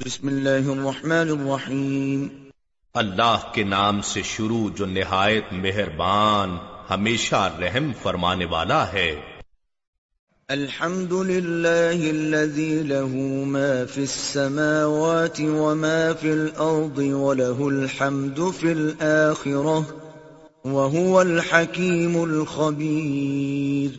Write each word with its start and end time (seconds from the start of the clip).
بسم 0.00 0.26
اللہ 0.26 0.48
الرحمن 0.48 1.28
الرحیم۔ 1.30 2.26
اللہ 2.94 3.38
کے 3.52 3.62
نام 3.62 4.00
سے 4.00 4.22
شروع 4.22 4.68
جو 4.76 4.86
نہایت 4.86 5.44
مہربان 5.52 6.56
ہمیشہ 6.90 7.56
رحم 7.60 7.92
فرمانے 8.02 8.44
والا 8.44 8.92
ہے۔ 8.92 9.20
الحمد 10.48 11.12
لله 11.12 12.10
الذي 12.10 12.82
له 12.82 13.12
ما 13.46 13.84
في 13.94 14.00
السماوات 14.00 15.40
وما 15.40 16.12
في 16.20 16.30
الأرض 16.30 16.98
وله 16.98 17.68
الحمد 17.68 18.38
في 18.58 18.72
الآخرة 18.72 19.80
وهو 20.64 21.20
الحكيم 21.20 22.22
الخبير 22.22 23.98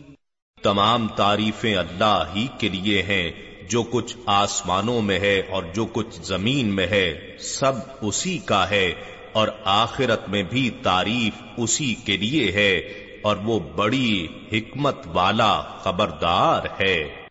تمام 0.62 1.08
تعریفیں 1.08 1.76
اللہ 1.76 2.24
ہی 2.34 2.46
کے 2.58 2.68
لیے 2.68 3.02
ہیں۔ 3.02 3.45
جو 3.68 3.82
کچھ 3.82 4.16
آسمانوں 4.26 5.02
میں 5.02 5.18
ہے 5.18 5.42
اور 5.50 5.62
جو 5.74 5.86
کچھ 5.92 6.20
زمین 6.24 6.74
میں 6.74 6.86
ہے، 6.86 7.36
سب 7.38 7.72
اسی 8.00 8.38
کا 8.38 8.70
ہے، 8.70 8.92
اور 9.32 9.48
آخرت 9.64 10.28
میں 10.28 10.42
بھی 10.42 10.70
تعریف 10.82 11.42
اسی 11.56 11.94
کے 11.94 12.16
لیے 12.16 12.52
ہے، 12.52 12.80
اور 13.22 13.36
وہ 13.44 13.58
بڑی 13.76 14.26
حکمت 14.52 14.96
والا 15.12 15.62
خبردار 15.82 16.80
ہے۔ 16.80 17.26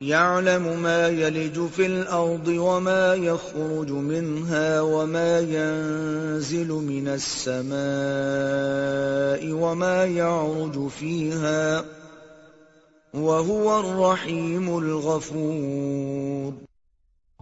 يعلم 0.00 0.82
ما 0.82 1.08
يلج 1.08 1.58
في 1.76 1.86
الأرض 1.86 2.48
وما 2.48 3.14
يخرج 3.14 3.90
منها 3.90 4.80
وما 4.80 5.38
ينزل 5.38 6.66
من 6.66 7.08
السماء 7.08 7.74
وما 9.52 10.04
يعرج 10.04 10.78
فيها 10.98 11.84
وهو 13.14 13.78
الرحيم 13.78 14.76
الغفور۔ 14.76 16.52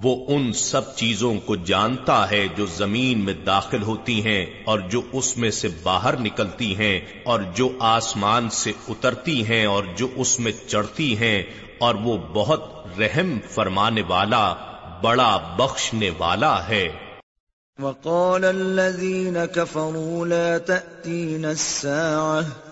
وہ 0.03 0.25
ان 0.29 0.53
سب 0.53 0.97
چیزوں 0.97 1.34
کو 1.47 1.56
جانتا 1.56 2.31
ہے 2.31 2.48
جو 2.56 2.67
زمین 2.67 3.25
میں 3.25 3.34
داخل 3.34 3.83
ہوتی 3.83 4.25
ہیں 4.27 4.47
اور 4.64 4.79
جو 4.79 5.03
اس 5.12 5.37
میں 5.37 5.51
سے 5.51 5.69
باہر 5.83 6.20
نکلتی 6.20 6.77
ہیں 6.77 7.01
اور 7.25 7.41
جو 7.55 7.69
آسمان 7.81 8.51
سے 8.51 8.73
اترتی 8.89 9.47
ہیں 9.47 9.67
اور 9.67 9.84
جو 9.97 10.09
اس 10.17 10.41
میں 10.41 10.53
چڑھتی 10.67 11.17
ہیں 11.17 11.42
اور 11.81 11.95
وہ 11.95 12.17
بہت 12.33 12.86
رحم 12.98 13.39
فرمانے 13.51 14.03
والا 14.09 14.55
بڑا 15.03 15.36
بخشنے 15.36 16.11
والا 16.19 16.69
ہے۔ 16.69 16.89
وقال 17.79 18.45
الذين 18.45 19.36
كفروا 19.55 20.27
لا 20.27 20.59
تأتين 20.59 21.45
الساعة 21.45 22.72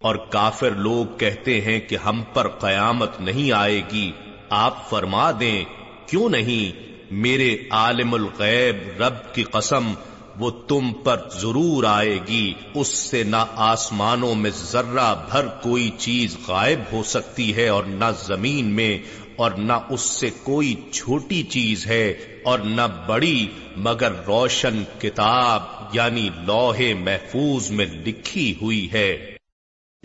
اور 0.00 0.16
کافر 0.16 0.70
لوگ 0.70 1.18
کہتے 1.18 1.60
ہیں 1.60 1.80
کہ 1.80 1.96
ہم 1.96 2.22
پر 2.32 2.48
قیامت 2.48 3.20
نہیں 3.20 3.52
آئے 3.52 3.82
گی۔ 3.92 4.12
آپ 4.48 4.90
فرما 4.90 5.30
دیں، 5.40 5.64
کیوں 6.06 6.28
نہیں؟ 6.28 6.84
میرے 7.10 7.56
عالم 7.70 8.14
الغیب 8.14 9.02
رب 9.02 9.34
کی 9.34 9.42
قسم، 9.42 9.92
وہ 10.38 10.50
تم 10.50 10.92
پر 10.92 11.16
ضرور 11.34 11.84
آئے 11.84 12.18
گی۔ 12.28 12.52
اس 12.74 12.88
سے 12.88 13.22
نہ 13.22 13.44
آسمانوں 13.56 14.34
میں 14.34 14.50
ذرہ 14.50 15.14
بھر 15.30 15.46
کوئی 15.46 15.90
چیز 15.98 16.36
غائب 16.48 16.80
ہو 16.92 17.02
سکتی 17.02 17.56
ہے 17.56 17.68
اور 17.68 17.84
نہ 17.84 18.10
زمین 18.26 18.66
میں، 18.66 18.98
اور 19.36 19.50
نہ 19.50 19.72
اس 19.90 20.00
سے 20.00 20.30
کوئی 20.42 20.74
چھوٹی 20.92 21.42
چیز 21.42 21.86
ہے، 21.86 22.14
اور 22.44 22.58
نہ 22.58 22.82
بڑی، 23.06 23.46
مگر 23.76 24.12
روشن 24.26 24.82
کتاب 24.98 25.62
یعنی 25.92 26.28
لوہے 26.46 26.94
محفوظ 26.94 27.70
میں 27.70 27.86
لکھی 28.06 28.54
ہوئی 28.62 28.92
ہے۔ 28.92 29.35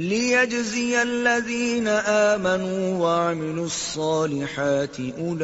ليجزي 0.01 1.01
الذين 1.01 1.87
آمنوا 1.87 2.97
وعملوا 2.97 3.65
الصالحات 3.65 4.97
أولئك 4.97 5.43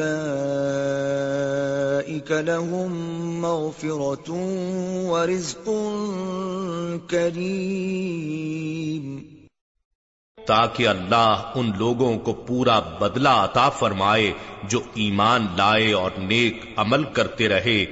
لهم 2.30 2.92
مغفرة 3.40 4.32
ورزق 5.10 5.70
كريم 7.10 9.18
تاکہ 10.46 10.88
اللہ 10.88 11.52
ان 11.54 11.70
لوگوں 11.78 12.18
کو 12.18 12.32
پورا 12.32 12.78
بدلہ 12.78 13.28
عطا 13.28 13.68
فرمائے 13.68 14.32
جو 14.68 14.80
ایمان 14.94 15.46
لائے 15.56 15.92
اور 15.92 16.10
نیک 16.18 16.64
عمل 16.76 17.04
کرتے 17.04 17.48
رہے۔ 17.48 17.86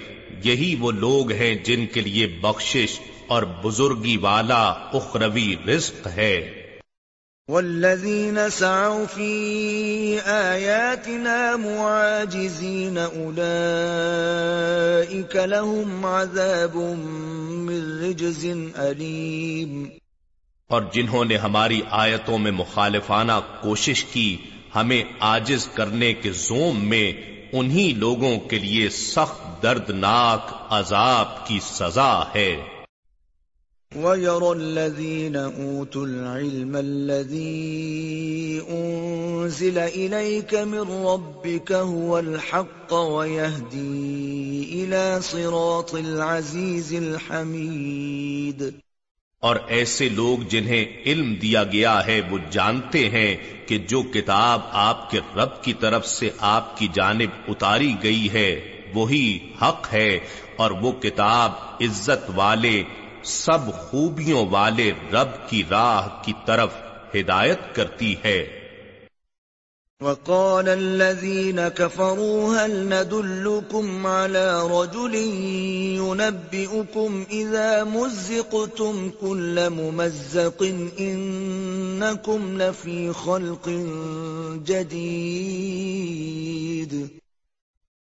یہی 0.44 0.76
وہ 0.80 0.90
لوگ 0.90 1.32
ہیں 1.32 1.54
جن 1.54 1.86
کے 1.86 2.00
لیے 2.00 2.26
بخشش 2.26 3.00
اور 3.26 3.42
بزرگی 3.42 4.16
والا 4.16 4.68
اخروی 4.68 5.56
رزق 5.68 6.06
ہے۔ 6.06 6.55
والذین 7.48 8.38
سعوا 8.50 9.04
فی 9.14 10.18
آیاتنا 10.26 11.56
معاجزین 11.56 12.98
اولئیک 12.98 13.36
لهم 15.36 16.04
عذاب 16.04 16.76
من 16.76 18.02
رجز 18.02 18.46
علیم 18.76 19.86
اور 20.70 20.82
جنہوں 20.92 21.24
نے 21.24 21.36
ہماری 21.36 21.80
آیتوں 21.90 22.38
میں 22.38 22.52
مخالفانہ 22.52 23.40
کوشش 23.62 24.04
کی، 24.04 24.36
ہمیں 24.74 25.02
آجز 25.20 25.68
کرنے 25.74 26.12
کے 26.12 26.32
زوم 26.32 26.84
میں 26.88 27.12
انہی 27.52 27.92
لوگوں 27.96 28.38
کے 28.38 28.58
لیے 28.58 28.88
سخت 28.88 29.62
دردناک 29.62 30.54
عذاب 30.70 31.46
کی 31.46 31.58
سزا 31.62 32.22
ہے۔ 32.34 32.75
وَيَرَى 33.94 34.52
الَّذِينَ 34.52 35.36
أُوتُوا 35.36 36.06
الْعِلْمَ 36.06 36.76
الَّذِي 36.76 38.62
أُنزِلَ 38.70 39.78
إِلَيْكَ 39.78 40.54
مِنْ 40.54 41.06
رَبِّكَ 41.06 41.72
هُوَ 41.72 42.18
الْحَقَّ 42.18 42.92
وَيَهْدِي 42.92 44.84
إِلَى 44.84 45.20
صِرَاطِ 45.22 45.94
الْعَزِيزِ 45.94 46.96
الْحَمِيدِ 46.96 48.62
اور 49.40 49.56
ایسے 49.68 50.08
لوگ 50.08 50.38
جنہیں 50.48 50.84
علم 51.06 51.34
دیا 51.34 51.64
گیا 51.64 52.06
ہے، 52.06 52.20
وہ 52.30 52.38
جانتے 52.50 53.08
ہیں 53.08 53.36
کہ 53.66 53.78
جو 53.78 54.02
کتاب 54.02 54.60
آپ 54.72 55.10
کے 55.10 55.20
رب 55.36 55.62
کی 55.62 55.72
طرف 55.72 56.06
سے 56.06 56.30
آپ 56.38 56.78
کی 56.78 56.88
جانب 56.94 57.40
اتاری 57.48 57.94
گئی 58.02 58.32
ہے، 58.32 58.60
وہی 58.94 59.38
حق 59.62 59.92
ہے 59.92 60.18
اور 60.56 60.70
وہ 60.70 60.92
کتاب 60.92 61.52
عزت 61.80 62.30
والے 62.34 62.82
سب 63.26 63.90
خوبیوں 63.90 64.46
والے 64.50 64.92
رب 65.12 65.48
کی 65.48 65.62
راہ 65.70 66.08
کی 66.24 66.32
طرف 66.46 66.68
ہدایت 67.14 67.58
کرتی 67.72 68.14
ہے۔ 68.24 68.46
وقال 70.00 70.68
الذين 70.68 71.58
كفروا 71.76 72.66
هل 72.66 72.70
ندلكم 72.70 74.06
على 74.06 74.50
رجل 74.70 75.14
ينبئكم 75.96 77.22
إذا 77.30 77.84
مزقتم 77.84 79.08
كل 79.20 79.68
ممزق 79.68 80.62
إنكم 80.98 82.62
لفي 82.62 83.10
خلق 83.24 83.68
جديد۔ 84.64 87.06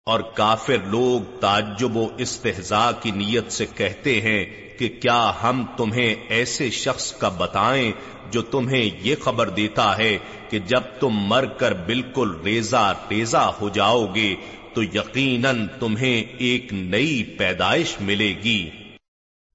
اور 0.06 0.19
کافر 0.19 0.77
لوگ 0.85 1.39
تعجب 1.39 1.97
و 1.97 2.07
استحضاء 2.18 2.91
کی 3.01 3.12
نیت 3.12 3.51
سے 3.51 3.65
کہتے 3.65 4.21
ہیں 4.21 4.60
کہ 4.81 4.89
کیا 4.89 5.33
ہم 5.44 5.66
تمہیں 5.78 6.16
ایسے 6.30 6.69
شخص 6.69 7.13
کا 7.13 7.30
بتائیں 7.30 7.92
جو 8.31 8.42
تمہیں 8.42 8.89
یہ 9.01 9.16
خبر 9.24 9.50
دیتا 9.50 9.98
ہے 9.98 10.18
کہ 10.50 10.60
جب 10.60 10.81
تم 11.00 11.10
مر 11.10 11.45
کر 11.45 11.74
بالکل 11.74 12.36
ریزا 12.45 12.92
ریزا 12.92 13.50
ہو 13.62 13.69
جاؤ 13.69 14.06
گے 14.16 14.36
تو 14.74 14.83
یقیناً 14.83 15.68
تمہیں 15.80 16.24
ایک 16.38 16.74
نئی 16.74 17.24
پیدائش 17.24 17.95
ملے 18.01 18.33
گی۔ 18.44 18.69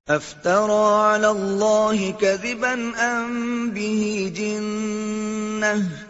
افترى 0.09 0.87
على 1.15 1.27
الله 1.27 2.11
كذبا 2.19 2.75
ام 2.99 3.71
به 3.75 4.29
جنه 4.31 6.06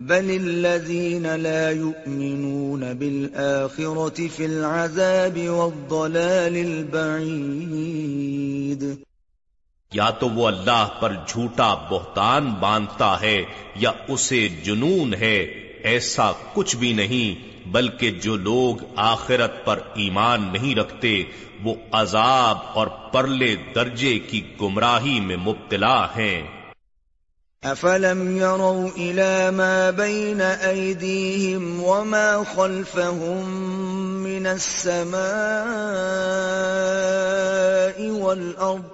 بل 0.00 0.30
الذين 0.30 1.26
لا 1.26 1.70
يؤمنون 1.70 2.94
بالآخرة 2.94 4.28
في 4.28 4.44
العذاب 4.44 5.48
والضلال 5.48 6.56
البعيد 6.56 8.94
یا 9.92 10.10
تو 10.10 10.28
وہ 10.28 10.46
اللہ 10.46 10.88
پر 11.00 11.12
جھوٹا 11.26 11.74
بہتان 11.90 12.50
باندھتا 12.50 13.20
ہے 13.20 13.44
یا 13.74 13.92
اسے 14.08 14.48
جنون 14.64 15.14
ہے، 15.14 15.46
ایسا 15.82 16.32
کچھ 16.52 16.76
بھی 16.76 16.92
نہیں، 16.92 17.68
بلکہ 17.68 18.10
جو 18.10 18.36
لوگ 18.36 18.76
آخرت 18.96 19.64
پر 19.64 19.78
ایمان 19.94 20.48
نہیں 20.52 20.74
رکھتے، 20.74 21.22
وہ 21.62 21.74
عذاب 21.92 22.58
اور 22.74 22.86
پرلے 22.86 23.56
درجے 23.74 24.18
کی 24.18 24.42
گمراہی 24.60 25.20
میں 25.20 25.36
مبتلا 25.36 26.06
ہیں۔ 26.16 26.59
افلم 27.64 28.36
يروا 28.36 28.88
الى 28.88 29.50
ما 29.50 29.90
بين 29.90 30.40
ايديهم 30.40 31.82
وما 31.82 32.44
خلفهم 32.44 33.50
من 34.22 34.46
السماء 34.46 35.20
والارض 38.10 38.84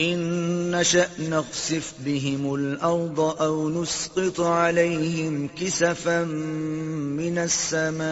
ان 0.00 0.70
نشأ 0.70 1.08
نخسف 1.18 1.94
بهم 2.04 2.54
الارض 2.54 3.20
او 3.20 3.70
نسقط 3.70 4.40
عليهم 4.40 5.48
كسفا 5.60 6.24
من 6.24 7.38
السماء 7.38 8.06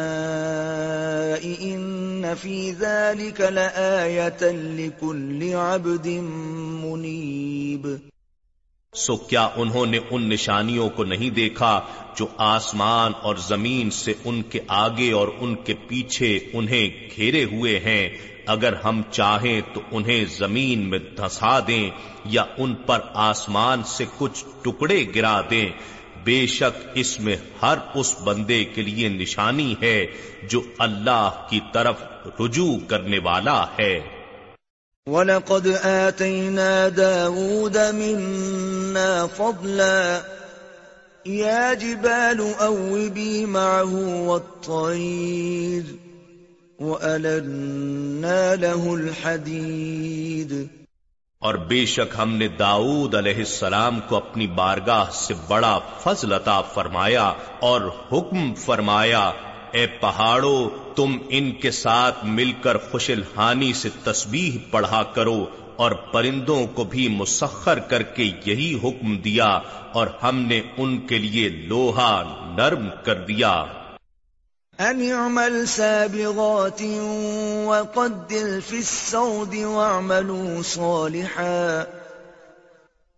ان 1.75 2.35
في 2.35 2.71
ذلك 2.71 3.41
لآية 3.41 4.51
لكل 4.51 5.55
عبد 5.55 6.09
منيب 6.85 8.14
سو 8.95 9.17
کیا 9.17 9.49
انہوں 9.57 9.87
نے 9.87 9.99
ان 10.11 10.29
نشانیوں 10.29 10.91
کو 10.91 11.05
نہیں 11.05 11.31
دیکھا 11.31 11.81
جو 12.17 12.27
آسمان 12.37 13.13
اور 13.23 13.37
زمین 13.37 13.91
سے 13.91 14.15
ان 14.25 14.43
کے 14.43 14.61
آگے 14.69 15.13
اور 15.13 15.29
ان 15.39 15.55
کے 15.55 15.75
پیچھے 15.89 16.39
انہیں 16.53 17.11
گھیرے 17.17 17.45
ہوئے 17.45 17.79
ہیں؟ 17.79 18.09
اگر 18.47 18.73
ہم 18.73 19.03
چاہیں 19.11 19.61
تو 19.73 19.81
انہیں 19.91 20.25
زمین 20.25 20.91
میں 20.91 20.99
دھسا 20.99 21.61
دیں 21.61 21.91
یا 22.25 22.45
ان 22.59 22.75
پر 22.75 22.99
آسمان 23.15 23.83
سے 23.83 24.05
کچھ 24.19 24.45
ٹکڑے 24.63 25.05
گرا 25.15 25.41
دیں۔ 25.51 25.67
بے 26.25 26.47
شک 26.47 26.89
اس 26.95 27.21
میں 27.21 27.37
ہر 27.63 27.79
اس 27.95 28.17
بندے 28.25 28.65
کے 28.65 28.83
لیے 28.83 29.09
نشانی 29.09 29.75
ہے 29.83 30.07
جو 30.49 30.63
اللہ 30.79 31.47
کی 31.51 31.61
طرف 31.73 31.97
رجوع 32.41 32.77
کرنے 32.89 33.19
والا 33.19 33.67
ہے۔ 33.79 34.01
وَلَقَدْ 35.09 35.67
آتَيْنَا 35.83 36.89
دَاوُودَ 36.89 37.77
مِنَّا 37.77 39.27
فَضْلًا. 39.37 40.21
يَا 41.27 41.75
جِبَالُ 41.75 42.53
أَوِّبِي 42.61 43.45
مَعَهُ 43.45 44.25
وَالطَّيْرِ 44.25 45.83
وَأَلَنَّا 46.83 48.55
لَهُ 48.55 48.97
الْحَدِيدِ. 48.97 50.65
اور 51.39 51.55
بے 51.55 51.87
شک 51.87 52.15
ہم 52.19 52.37
نے 52.37 52.49
داؤد 52.49 53.15
علیہ 53.15 53.37
السلام 53.37 54.01
کو 54.09 54.17
اپنی 54.17 54.47
بارگاہ 54.47 55.05
سے 55.13 55.35
بڑا 55.49 55.79
فضل 56.03 56.33
عطا 56.33 56.61
فرمایا 56.61 57.33
اور 57.61 57.81
حکم 58.13 58.55
فرمایا، 58.55 59.31
اے 59.71 59.87
پہاڑوں 59.87 60.84
تم 60.97 61.17
ان 61.29 61.53
کے 61.53 61.71
ساتھ 61.71 62.25
مل 62.25 62.53
کر 62.63 62.79
خوشل 62.79 63.23
ہانی 63.37 63.73
سے 63.73 63.89
تسبیح 64.05 64.59
پڑھا 64.71 65.03
کرو 65.03 65.47
اور 65.77 65.91
پرندوں 65.91 66.67
کو 66.67 66.85
بھی 66.85 67.09
مسخر 67.09 67.79
کر 67.79 68.03
کے 68.03 68.31
یہی 68.47 68.79
حکم 68.85 69.17
دیا 69.17 69.59
اور 69.93 70.07
ہم 70.23 70.39
نے 70.39 70.61
ان 70.77 70.99
کے 70.99 71.19
لیے 71.19 71.49
لوہا 71.49 72.23
نرم 72.57 72.89
کر 73.05 73.15
دیا۔ 73.15 73.65
ان 74.79 75.13
اعمل 75.13 75.67
سابغات 75.67 76.83
وقدر 77.67 78.59
في 78.69 78.77
السود 78.77 79.55
واعملوا 79.55 80.61
صالحا۔ 80.65 81.85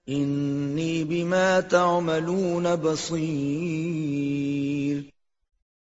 انی 0.06 1.04
بما 1.04 1.60
تعملون 1.60 2.66
بصیر 2.82 5.15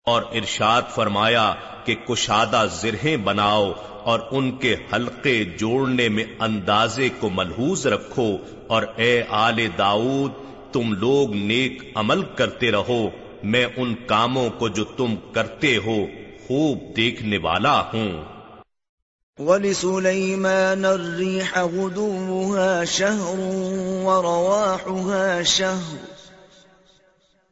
اور 0.05 0.21
ارشاد 0.21 0.81
فرمایا 0.95 1.53
کہ 1.83 1.95
کشادہ 1.95 2.65
زرہیں 2.71 3.17
بناؤ 3.17 3.71
اور 4.03 4.19
ان 4.31 4.51
کے 4.51 4.75
حلقے 4.94 5.45
جوڑنے 5.45 6.09
میں 6.09 6.23
اندازے 6.39 7.09
کو 7.19 7.29
ملحوظ 7.29 7.88
رکھو 7.88 8.38
اور 8.67 8.83
اے 8.95 9.23
آل 9.29 9.59
داؤد، 9.77 10.31
تم 10.73 10.94
لوگ 10.94 11.35
نیک 11.35 11.91
عمل 11.95 12.21
کرتے 12.21 12.71
رہو، 12.71 13.09
میں 13.44 13.65
ان 13.77 13.95
کاموں 14.05 14.50
کو 14.50 14.67
جو 14.67 14.83
تم 14.83 15.15
کرتے 15.31 15.77
ہو 15.77 16.05
خوب 16.47 16.95
دیکھنے 16.97 17.38
والا 17.38 17.81
ہوں۔ 17.81 18.23
وَلِسُلَيْمَانَ 19.39 20.88
الرِّيحَ 20.88 21.59
غُدُوُّهَا 21.59 22.83
شَهْرٌ 22.83 23.38
وَرَوَاحُهَا 24.05 25.41
شَهْرٌ 25.41 26.12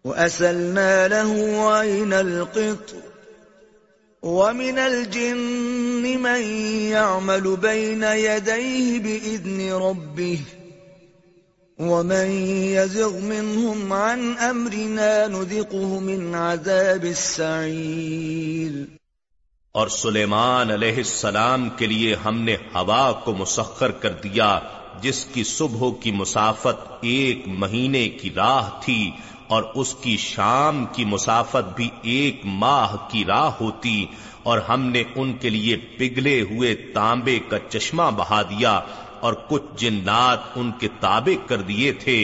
وَأَسَلْنَا 0.06 1.08
لَهُ 1.08 1.34
عَيْنَ 1.70 2.14
الْقِطْرِ 2.14 3.02
وَمِنَ 4.24 4.78
الْجِنِّ 4.78 6.20
مَنْ 6.20 6.42
يَعْمَلُ 6.92 7.56
بَيْنَ 7.56 8.04
يَدَيْهِ 8.04 9.00
بِإِذْنِ 9.00 9.74
رَبِّهِ 9.74 10.40
ومن 11.80 12.32
يزغ 12.72 13.20
منهم 13.20 13.94
عن 13.94 14.38
امرنا 14.38 15.28
نذقه 15.28 16.00
من 16.00 16.36
عذاب 16.36 17.06
السعير 17.06 18.86
اور 19.72 19.88
سلیمان 19.88 20.72
علیہ 20.72 20.96
السلام 20.96 21.70
کے 21.70 21.88
لیے 21.88 22.16
ہم 22.26 22.42
نے 22.42 22.56
ہوا 22.74 23.12
کو 23.26 23.34
مسخر 23.34 23.92
کر 23.92 24.14
دیا 24.14 24.60
جس 25.02 25.26
کی 25.26 25.44
صبح 25.44 25.90
کی 26.00 26.12
مسافت 26.12 26.92
ایک 27.02 27.48
مہینے 27.48 28.08
کی 28.10 28.30
راہ 28.36 28.70
تھی 28.82 29.12
اور 29.48 29.64
اس 29.76 29.94
کی 30.02 30.16
شام 30.18 30.86
کی 30.94 31.06
مسافت 31.06 31.76
بھی 31.76 31.90
ایک 32.02 32.42
ماہ 32.56 32.96
کی 33.12 33.24
راہ 33.26 33.50
ہوتی 33.62 34.06
اور 34.44 34.60
ہم 34.60 34.82
نے 34.86 35.04
ان 35.16 35.34
کے 35.34 35.50
لیے 35.50 35.78
پگھلے 35.98 36.42
ہوئے 36.42 36.74
تانبے 36.94 37.40
کا 37.50 37.60
چشمہ 37.70 38.10
بہا 38.16 38.42
دیا 38.42 38.80
اور 39.20 39.34
کچھ 39.48 39.64
جنات 39.78 40.40
ان 40.56 40.72
کے 40.80 40.88
تابع 41.00 41.34
کر 41.48 41.62
دیے 41.62 41.92
تھے 41.94 42.18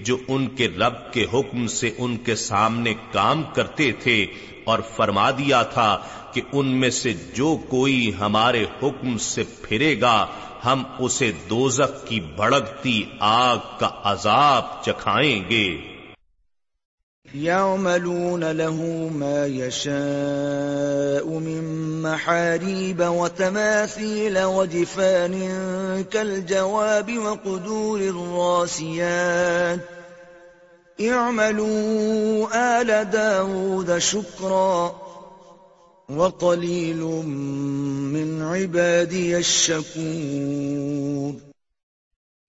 جو 0.00 0.16
ان 0.28 0.46
کے 0.48 0.68
رب 0.68 1.12
کے 1.12 1.26
حکم 1.34 1.66
سے 1.66 1.90
ان 1.98 2.16
کے 2.16 2.34
سامنے 2.36 2.94
کام 3.12 3.42
کرتے 3.52 3.90
تھے 3.92 4.24
اور 4.64 4.78
فرما 4.96 5.30
دیا 5.30 5.62
تھا 5.62 5.96
کہ 6.32 6.40
ان 6.52 6.66
میں 6.80 6.90
سے 6.90 7.12
جو 7.34 7.56
کوئی 7.68 8.10
ہمارے 8.20 8.64
حکم 8.82 9.16
سے 9.18 9.42
پھرے 9.62 10.00
گا 10.00 10.16
ہم 10.64 10.82
اسے 10.98 11.32
دوزخ 11.50 12.06
کی 12.08 12.20
بڑکتی 12.20 13.04
آگ 13.20 13.58
کا 13.78 13.90
عذاب 14.04 14.84
چکھائیں 14.84 15.50
گے۔ 15.50 15.76
يعملون 17.34 18.44
له 18.44 18.76
ما 19.12 19.46
يشاء 19.46 21.24
من 21.24 21.64
محاريب 22.02 23.00
وتماثيل 23.00 24.38
وجفان 24.44 25.34
كالجواب 26.10 27.10
وقدور 27.24 28.00
الراسيات 28.00 29.78
اعملوا 31.00 32.46
آل 32.52 32.90
داود 33.12 33.98
شكرا 33.98 34.90
وقليل 36.08 37.02
من 38.12 38.42
عبادي 38.42 39.34
الشكور 39.34 41.32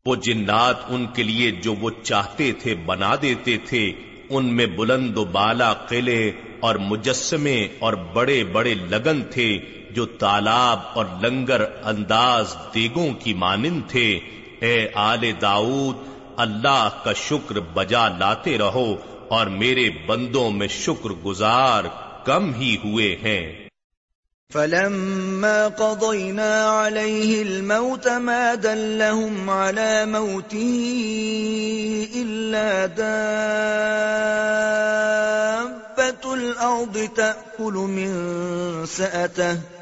وہ 0.05 0.15
جنات 0.15 0.75
ان 0.89 1.05
کے 1.13 1.23
لیے 1.23 1.51
جو 1.51 1.73
وہ 1.73 1.89
چاہتے 2.03 2.51
تھے 2.51 2.75
بنا 2.75 3.15
دیتے 3.21 3.57
تھے، 3.57 3.91
ان 4.29 4.55
میں 4.55 4.65
بلند 4.65 5.17
و 5.17 5.25
بالا 5.25 5.73
قلعے 5.73 6.31
اور 6.59 6.75
مجسمے 6.75 7.67
اور 7.79 7.93
بڑے 7.93 8.43
بڑے 8.43 8.73
لگن 8.73 9.23
تھے 9.23 9.59
جو 9.91 10.05
تالاب 10.05 10.79
اور 10.93 11.05
لنگر 11.21 11.61
انداز 11.83 12.55
دیگوں 12.73 13.13
کی 13.19 13.33
مانند 13.33 13.81
تھے۔ 13.87 14.19
اے 14.59 14.87
آل 14.93 15.31
داؤد، 15.41 15.95
اللہ 16.37 16.89
کا 17.03 17.13
شکر 17.13 17.59
بجا 17.59 18.07
لاتے 18.07 18.57
رہو 18.57 18.95
اور 19.27 19.47
میرے 19.47 19.89
بندوں 20.05 20.51
میں 20.51 20.67
شکر 20.67 21.09
گزار۔ 21.09 22.04
کم 22.25 22.53
ہی 22.53 22.77
ہوئے 22.83 23.15
ہیں۔ 23.23 23.65
فلما 24.53 25.67
قضينا 25.67 26.65
عليه 26.69 27.41
الموت 27.41 28.07
ما 28.07 28.55
دلهم 28.63 29.49
على 29.49 30.05
موته 30.05 30.77
إلا 32.15 32.85
دابة 32.85 33.43
الأرض 36.33 36.97
تأكل 37.15 37.73
من 37.73 38.11
سأته 38.85 39.74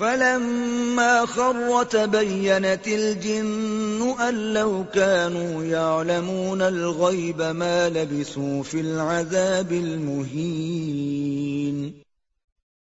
فلما 0.00 1.24
خر 1.24 1.84
تبينت 1.84 2.88
الجن 2.88 4.14
أن 4.28 4.52
لو 4.52 4.84
كانوا 4.94 5.64
يعلمون 5.64 6.62
الغيب 6.62 7.42
ما 7.42 7.88
لبثوا 7.88 8.62
في 8.62 8.80
العذاب 8.80 9.72
المهين۔ 9.72 11.90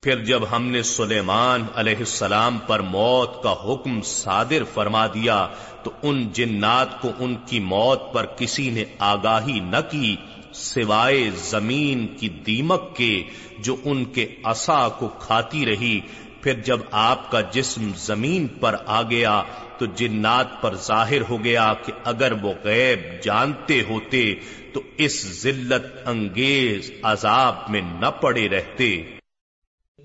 پھر 0.02 0.24
جب 0.24 0.42
ہم 0.52 0.66
نے 0.66 0.82
سلیمان 0.82 1.62
علیہ 1.74 1.98
السلام 1.98 2.58
پر 2.66 2.80
موت 2.80 3.42
کا 3.42 3.52
حکم 3.52 4.02
صادر 4.02 4.62
فرما 4.74 5.06
دیا، 5.06 5.48
تو 5.82 5.90
ان 6.02 6.32
جنات 6.32 7.02
کو 7.02 7.10
ان 7.18 7.36
کی 7.46 7.60
موت 7.60 8.12
پر 8.12 8.26
کسی 8.26 8.70
نے 8.70 8.84
آگاہی 8.98 9.60
نہ 9.60 9.76
کی، 9.90 10.16
سوائے 10.52 11.30
زمین 11.50 12.06
کی 12.06 12.28
دیمک 12.28 12.96
کے، 12.96 13.22
جو 13.58 13.76
ان 13.84 14.04
کے 14.04 14.26
اصا 14.44 14.88
کو 14.88 15.08
کھاتی 15.08 15.66
رہی 15.66 16.00
پھر 16.46 16.60
جب 16.64 16.80
آپ 16.90 17.30
کا 17.30 17.40
جسم 17.40 17.90
زمین 17.96 18.46
پر 18.46 18.76
آ 18.86 19.02
گیا 19.02 19.42
تو 19.78 19.86
جنات 19.86 20.62
پر 20.62 20.76
ظاہر 20.76 21.18
ہو 21.28 21.44
گیا 21.44 21.74
کہ 21.86 21.92
اگر 22.04 22.32
وہ 22.32 22.54
غیب 22.64 23.22
جانتے 23.22 23.82
ہوتے 23.88 24.34
تو 24.72 24.80
اس 24.98 25.42
ذلت 25.42 25.86
انگیز 26.04 26.90
عذاب 27.02 27.54
میں 27.68 27.80
نہ 27.80 28.06
پڑے 28.06 28.48
رہتے۔ 28.48 29.02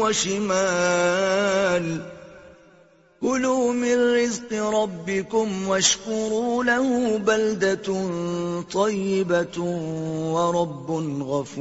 وشمال 0.02 2.13
كلوا 3.24 3.72
من 3.72 3.98
رزق 4.16 4.52
ربكم 4.52 5.68
واشكروا 5.68 6.64
له 6.64 7.18
بلدة 7.18 7.86
طيبة 8.72 9.60
ورب 10.34 10.90
غفور. 11.22 11.60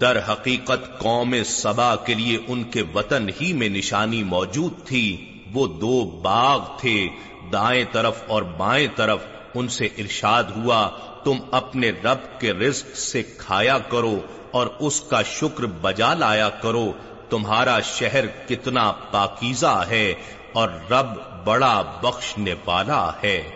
در 0.00 0.18
حقیقت 0.20 0.98
قوم 0.98 1.34
سبا 1.44 1.96
کے 1.96 2.14
لیے 2.14 2.38
ان 2.48 2.64
کے 2.64 2.82
وطن 2.94 3.28
ہی 3.40 3.52
میں 3.52 3.68
نشانی 3.68 4.22
موجود 4.22 4.72
تھی، 4.84 5.26
وہ 5.54 5.66
دو 5.66 6.04
باغ 6.22 6.60
تھے، 6.80 7.08
دائیں 7.52 7.84
طرف 7.92 8.14
اور 8.26 8.42
بائیں 8.42 8.88
طرف، 8.96 9.18
ان 9.54 9.68
سے 9.68 9.88
ارشاد 9.98 10.44
ہوا، 10.56 10.90
تم 11.24 11.36
اپنے 11.50 11.90
رب 11.90 12.40
کے 12.40 12.52
رزق 12.52 12.96
سے 12.96 13.22
کھایا 13.22 13.78
کرو 13.78 14.20
اور 14.50 14.66
اس 14.78 15.00
کا 15.00 15.22
شکر 15.22 15.66
بجا 15.66 16.14
لایا 16.14 16.48
کرو 16.48 16.92
تمہارا 17.34 17.80
شہر 17.80 18.26
کتنا 18.26 18.92
پاکیزہ 18.92 19.76
ہے 19.88 20.14
اور 20.52 20.68
رب 20.90 21.06
بڑا 21.44 21.82
بخشنے 21.82 22.54
والا 22.64 23.12
ہے۔ 23.22 23.50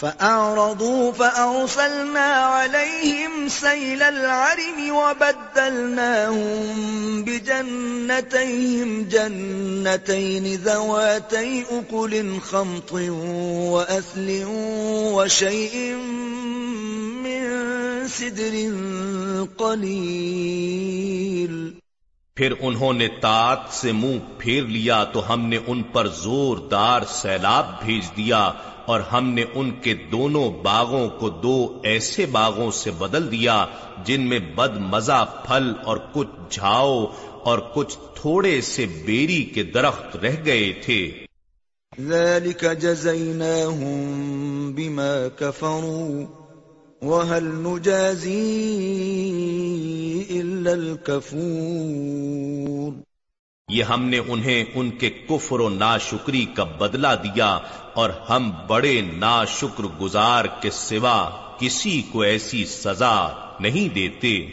فأعرضوا 0.00 1.10
فأرسلنا 1.16 2.48
عليهم 2.48 3.48
سيل 3.48 4.02
العرم 4.02 4.90
وبدلناهم 4.90 7.22
بجنتيهم 7.22 9.02
جنتين 9.02 10.56
ذواتي 10.64 11.62
أكل، 11.70 12.38
خمط 12.42 12.94
وأثل 13.72 14.44
وشيء 15.12 15.94
من 17.22 17.48
سدر 18.08 18.74
قليل 19.56 21.78
پھر 22.38 22.52
انہوں 22.60 22.92
نے 22.92 23.08
تات 23.08 23.58
سے 23.70 23.92
منہ 23.92 24.18
پھیر 24.38 24.62
لیا 24.62 25.04
تو 25.04 25.32
ہم 25.32 25.46
نے 25.46 25.58
ان 25.66 25.82
پر 25.82 26.08
زور 26.08 26.56
دار 26.56 27.00
سیلاب 27.08 27.66
بھیج 27.84 28.16
دیا 28.16 28.52
اور 28.86 29.00
ہم 29.00 29.28
نے 29.28 29.44
ان 29.54 29.70
کے 29.70 29.94
دونوں 29.94 30.50
باغوں 30.50 31.08
کو 31.08 31.30
دو 31.30 31.80
ایسے 31.82 32.26
باغوں 32.26 32.70
سے 32.70 32.90
بدل 32.90 33.30
دیا 33.30 33.66
جن 34.04 34.20
میں 34.20 34.38
بد 34.38 34.76
مزہ 34.76 35.24
پھل 35.46 35.72
اور 35.84 35.96
کچھ 36.12 36.28
جھاؤ 36.50 37.06
اور 37.42 37.58
کچھ 37.74 37.98
تھوڑے 38.14 38.60
سے 38.60 38.86
بیری 38.86 39.42
کے 39.42 39.62
درخت 39.62 40.16
رہ 40.16 40.36
گئے 40.44 40.72
تھے۔ 40.72 41.12
ذلك 42.00 42.64
جزيناهم 42.80 43.92
بما 44.74 45.28
كفروا۔ 45.38 46.37
وَهَلْ 47.02 47.42
نُجَازِي 47.42 48.58
إِلَّا 50.30 50.72
الْكَفُورِ 50.72 52.96
یہ 53.68 53.82
ہم 53.82 54.04
نے 54.04 54.18
انہیں 54.18 54.64
ان 54.74 54.90
کے 54.90 55.10
کفر 55.10 55.60
و 55.60 55.68
ناشکری 55.68 56.46
کا 56.54 56.64
بدلہ 56.64 57.08
دیا 57.24 57.58
اور 57.94 58.10
ہم 58.10 58.52
بڑے 58.66 59.00
ناشکر 59.00 59.86
گزار 60.00 60.44
کے 60.60 60.70
سوا 60.70 61.30
کسی 61.58 62.02
کو 62.12 62.20
ایسی 62.20 62.64
سزا 62.64 63.28
نہیں 63.60 63.94
دیتے۔ 63.94 64.48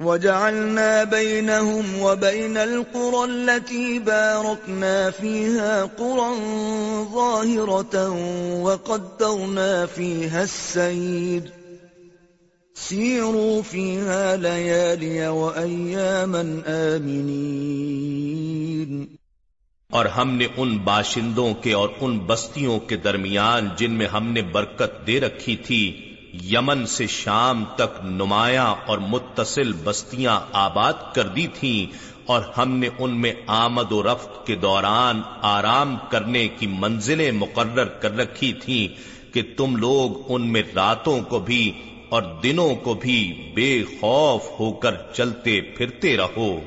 وجعلنا 0.00 1.04
بينهم 1.04 1.84
وبين 2.00 2.56
القرى 2.56 3.24
التي 3.24 3.98
باركنا 3.98 5.10
فيها 5.10 5.84
قرى 5.84 6.36
ظاهرة 7.14 8.10
وقدرنا 8.62 9.86
فيها 9.86 10.42
السير. 10.42 11.40
سیروا 12.74 13.62
فيها 13.62 14.36
ليالي 14.36 15.28
وأياما 15.28 16.62
آمنين. 16.66 19.06
اور 19.90 20.04
ہم 20.04 20.30
نے 20.30 20.46
ان 20.56 20.78
باشندوں 20.78 21.54
کے 21.54 21.72
اور 21.72 21.88
ان 22.00 22.18
بستیوں 22.18 22.80
کے 22.80 22.96
درمیان 22.96 23.68
جن 23.76 23.92
میں 23.92 24.06
ہم 24.06 24.32
نے 24.32 24.42
برکت 24.42 25.06
دے 25.06 25.20
رکھی 25.20 25.56
تھی 25.56 26.05
یمن 26.44 26.86
سے 26.86 27.06
شام 27.06 27.64
تک 27.76 28.04
نمایاں 28.04 28.74
اور 28.86 28.98
متصل 28.98 29.72
بستیاں 29.72 30.40
آباد 30.52 30.92
کر 31.14 31.26
دی 31.26 31.46
تھیں 31.46 31.98
اور 32.26 32.40
ہم 32.56 32.76
نے 32.76 32.88
ان 32.98 33.20
میں 33.20 33.32
آمد 33.46 33.92
و 33.92 34.02
رفت 34.02 34.46
کے 34.46 34.56
دوران 34.56 35.22
آرام 35.42 35.96
کرنے 36.10 36.48
کی 36.48 36.66
منزلیں 36.66 37.32
مقرر 37.32 37.84
کر 37.84 38.16
رکھی 38.16 38.52
تھیں 38.52 38.88
کہ 39.34 39.42
تم 39.56 39.76
لوگ 39.76 40.32
ان 40.32 40.52
میں 40.52 40.62
راتوں 40.74 41.20
کو 41.20 41.38
بھی 41.38 41.72
اور 42.08 42.22
دنوں 42.42 42.74
کو 42.74 42.94
بھی 42.94 43.52
بے 43.54 43.84
خوف 44.00 44.60
ہو 44.60 44.72
کر 44.72 44.94
چلتے 45.12 45.60
پھرتے 45.60 46.16
رہو۔ 46.16 46.60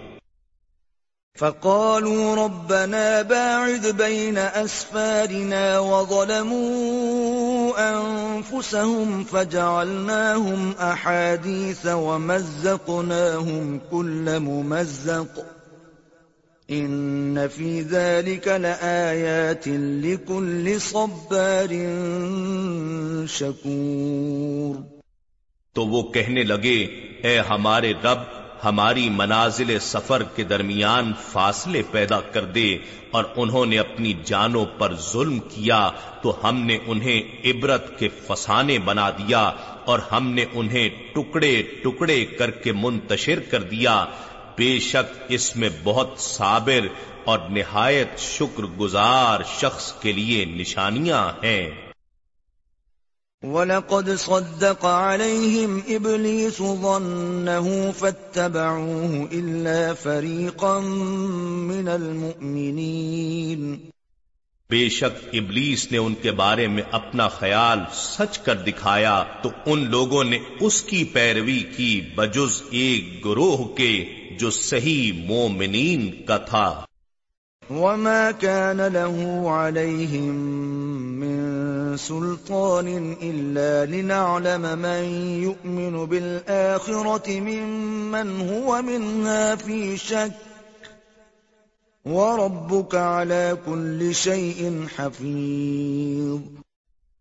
فقالوا 1.40 2.46
ربنا 2.46 3.22
باعد 3.28 3.86
بين 3.86 4.38
أسفارنا 4.38 5.80
وظلموا 5.80 7.59
أنفسهم 7.78 9.24
فجعلناهم 9.24 10.74
أحاديث 10.80 11.86
ومزقناهم 11.86 13.80
كل 13.90 14.40
ممزق. 14.40 15.46
إن 16.72 17.48
في 17.56 17.82
ذلك 17.82 18.48
لآيات 18.48 19.68
لكل 19.68 20.82
صبار 20.82 21.70
شكور. 23.28 24.76
تو 25.74 25.88
وہ 25.88 26.04
کہنے 26.04 26.44
لگے، 26.44 26.86
اے 27.24 27.40
ہمارے 27.40 27.94
رب، 28.04 28.40
ہماری 28.64 29.10
منازل 29.10 29.80
سفر 29.82 30.24
کے 30.24 30.44
درمیان 30.44 31.14
فاصلے 31.32 31.82
پیدا 31.92 32.20
کر 32.22 32.46
دے 32.46 32.78
اور 33.12 33.24
انہوں 33.36 33.66
نے 33.66 33.80
اپنی 33.80 34.14
جانوں 34.24 34.66
پر 34.66 34.94
ظلم 34.96 35.40
کیا 35.40 35.92
تو 36.22 36.50
ہم 36.50 36.66
نے 36.66 36.78
انہیں 36.86 37.22
عبرت 37.46 38.00
کے 38.00 38.08
فسانے 38.28 38.78
بنا 38.80 39.10
دیا 39.10 39.52
اور 39.86 40.00
ہم 40.12 40.28
نے 40.28 40.46
انہیں 40.54 40.90
ٹکڑے 41.14 41.62
ٹکڑے 41.62 42.26
کر 42.26 42.52
کے 42.52 42.72
منتشر 42.72 43.40
کر 43.40 43.64
دیا۔ 43.64 44.06
بے 44.58 44.80
شک 44.80 45.18
اس 45.30 45.56
میں 45.56 45.70
بہت 45.84 46.10
صابر 46.18 46.88
اور 47.26 47.40
نہایت 47.50 48.20
شکر 48.20 48.64
گزار 48.64 49.40
شخص 49.60 49.94
کے 49.94 50.12
لیے 50.12 50.46
نشانیاں 50.46 51.30
ہیں۔ 51.44 51.89
وَلَقَدْ 53.44 54.10
صَدَّقَ 54.18 54.88
عَلَيْهِمْ 54.88 55.80
إِبْلِيسُ 55.88 56.64
ظَنَّهُ 56.82 57.92
فَاتَّبَعُوهُ 57.98 59.26
إِلَّا 59.32 59.94
فَرِيقًا 59.94 60.80
مِّنَ 61.68 61.90
الْمُؤْمِنِينَ. 61.90 63.76
بے 64.70 64.90
شک 64.90 65.28
ابلیس 65.34 65.92
نے 65.92 65.98
ان 65.98 66.14
کے 66.22 66.32
بارے 66.32 66.68
میں 66.68 66.84
اپنا 66.92 67.28
خیال 67.28 67.80
سچ 67.94 68.40
کر 68.40 68.56
دکھایا 68.56 69.24
تو 69.42 69.50
ان 69.66 69.90
لوگوں 69.90 70.24
نے 70.24 70.40
اس 70.60 70.84
کی 70.84 71.04
پیروی 71.04 71.64
کی 71.78 72.02
بجز 72.16 72.62
ایک 72.72 73.26
گروہ 73.26 73.66
کے 73.66 74.06
جو 74.40 74.50
صحیح 74.50 75.12
مومنین 75.26 76.12
کا 76.26 76.38
تھا۔ 76.38 76.82
وما 77.70 78.32
كان 78.40 78.78
له 78.78 79.40
عليهم 79.48 80.40
سلطان 81.98 83.16
إلا 83.22 83.86
لنعلم 83.86 84.62
من 84.62 85.04
يؤمن 85.44 86.06
بالآخرة 86.06 87.40
ممن 87.40 88.50
هو 88.50 88.82
منها 88.82 89.56
في 89.56 89.98
شك. 89.98 90.32
وربك 92.06 92.96
على 92.96 93.58
كل 93.66 94.16
شيء 94.16 94.86
حفيظ. 94.96 96.40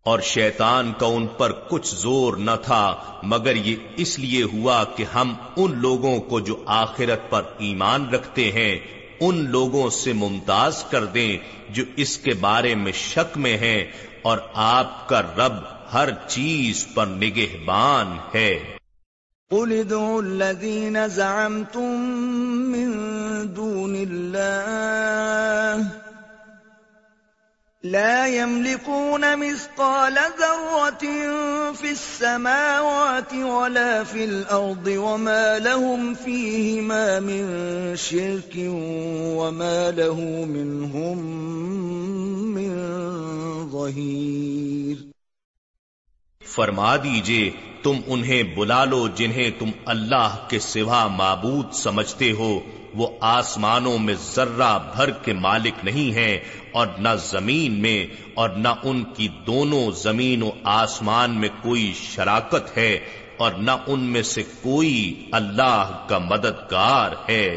اور 0.03 0.21
شیطان 0.21 0.93
کا 0.99 1.07
ان 1.07 1.27
پر 1.27 1.53
کچھ 1.71 1.95
زور 1.95 2.37
نہ 2.37 2.51
تھا، 2.63 2.97
مگر 3.23 3.57
یہ 3.57 3.77
اس 3.97 4.19
لیے 4.19 4.43
ہوا 4.43 4.85
کہ 4.85 5.05
ہم 5.15 5.35
ان 5.57 5.79
لوگوں 5.79 6.21
کو 6.21 6.41
جو 6.41 6.57
آخرت 6.67 7.31
پر 7.31 7.43
ایمان 7.59 8.09
رکھتے 8.09 8.53
ہیں 8.53 8.98
ان 9.21 9.51
لوگوں 9.51 9.91
سے 9.91 10.13
ممتاز 10.13 10.85
کر 10.91 11.05
دیں 11.05 11.39
جو 11.69 11.85
اس 11.97 12.19
کے 12.19 12.35
بارے 12.35 12.75
میں 12.75 12.93
شک 12.93 13.39
میں 13.39 13.57
ہیں 13.57 13.85
اور 14.23 14.39
آپ 14.55 15.09
کا 15.09 15.23
رب 15.23 15.53
ہر 15.93 16.09
چیز 16.27 16.87
پر 16.95 17.07
نگہبان 17.07 18.17
ہے۔ 18.35 18.59
قل 19.51 19.73
ادعوا 19.73 20.19
الذين 20.19 21.07
زعمتم 21.07 22.71
من 22.71 22.93
دون 23.57 23.97
الله 23.97 25.98
لا 27.83 28.27
يملكون 28.27 29.39
مثقال 29.39 30.15
ذرة 30.15 30.99
في 31.73 31.91
السماوات 31.91 33.35
ولا 33.35 34.05
في 34.05 34.25
الأرض 34.25 34.87
وما 34.87 35.59
لهم 35.59 36.15
فيهما 36.15 37.21
من 37.21 37.47
شرك 37.97 38.55
وما 39.39 39.91
له 39.91 40.21
منهم 40.45 41.19
من 42.55 42.75
ظهير. 43.71 45.18
فرما 46.55 46.97
دیجیے، 46.97 47.51
تم 47.83 47.93
انہیں 48.07 48.43
بلا 48.43 48.85
لو 48.85 49.09
جنہیں 49.09 49.51
تم 49.59 49.71
اللہ 49.85 50.37
کے 50.49 50.59
سوا 50.59 51.07
معبود 51.07 51.73
سمجھتے 51.73 52.33
ہو۔ 52.33 52.61
وہ 52.95 53.09
آسمانوں 53.21 53.99
میں 53.99 54.15
ذرہ 54.35 54.79
بھر 54.97 55.11
کے 55.11 55.33
مالک 55.33 55.85
نہیں 55.85 56.15
ہیں 56.15 56.39
اور 56.73 56.87
نہ 56.99 57.09
زمین 57.19 57.73
میں 57.73 58.07
اور 58.35 58.49
نہ 58.49 58.69
ان 58.83 59.05
کی 59.17 59.29
دونوں 59.47 59.91
زمین 59.91 60.43
و 60.43 60.51
آسمان 60.65 61.31
میں 61.31 61.49
کوئی 61.63 61.93
شراکت 61.97 62.77
ہے 62.77 62.99
اور 63.37 63.53
نہ 63.53 63.71
ان 63.87 64.01
میں 64.01 64.23
سے 64.23 64.43
کوئی 64.43 65.27
اللہ 65.33 66.05
کا 66.09 66.19
مددگار 66.19 67.31
ہے۔ 67.31 67.57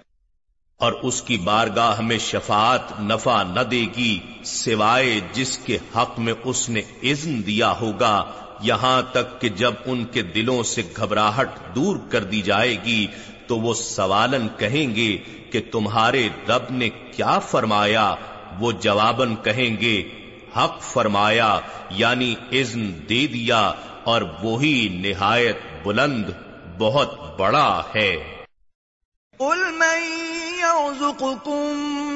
اور 0.81 0.91
اس 0.91 1.21
کی 1.21 1.37
بارگاہ 1.37 2.01
میں 2.01 2.17
شفاعت 2.17 2.99
نفع 2.99 3.43
نہ 3.43 3.59
دے 3.59 3.85
گی 3.97 4.19
سوائے 4.43 5.19
جس 5.33 5.57
کے 5.57 5.77
حق 5.95 6.19
میں 6.19 6.33
اس 6.43 6.69
نے 6.69 6.81
اذن 7.03 7.45
دیا 7.45 7.73
ہوگا۔ 7.81 8.25
یہاں 8.61 9.01
تک 9.11 9.41
کہ 9.41 9.49
جب 9.49 9.73
ان 9.85 10.05
کے 10.05 10.21
دلوں 10.21 10.63
سے 10.63 10.81
گھبراہٹ 10.97 11.75
دور 11.75 11.97
کر 12.09 12.23
دی 12.23 12.41
جائے 12.41 12.77
گی 12.85 13.07
تو 13.47 13.59
وہ 13.59 13.73
سوالن 13.73 14.47
کہیں 14.57 14.95
گے 14.95 15.17
کہ 15.51 15.61
تمہارے 15.71 16.29
رب 16.49 16.71
نے 16.71 16.89
کیا 16.89 17.39
فرمایا؟ 17.39 18.15
وہ 18.59 18.71
جوابن 18.71 19.35
کہیں 19.35 19.81
گے، 19.81 20.03
حق 20.57 20.81
فرمایا 20.81 21.59
یعنی 21.89 22.35
اذن 22.51 22.91
دے 23.09 23.27
دیا 23.27 23.71
اور 24.03 24.21
وہی 24.43 24.89
نہایت 24.91 25.57
بلند، 25.83 26.25
بہت 26.77 27.39
بڑا 27.39 27.83
ہے۔ 27.95 28.40
قل 29.41 29.57
من 29.73 30.01
يرزقكم 30.59 31.73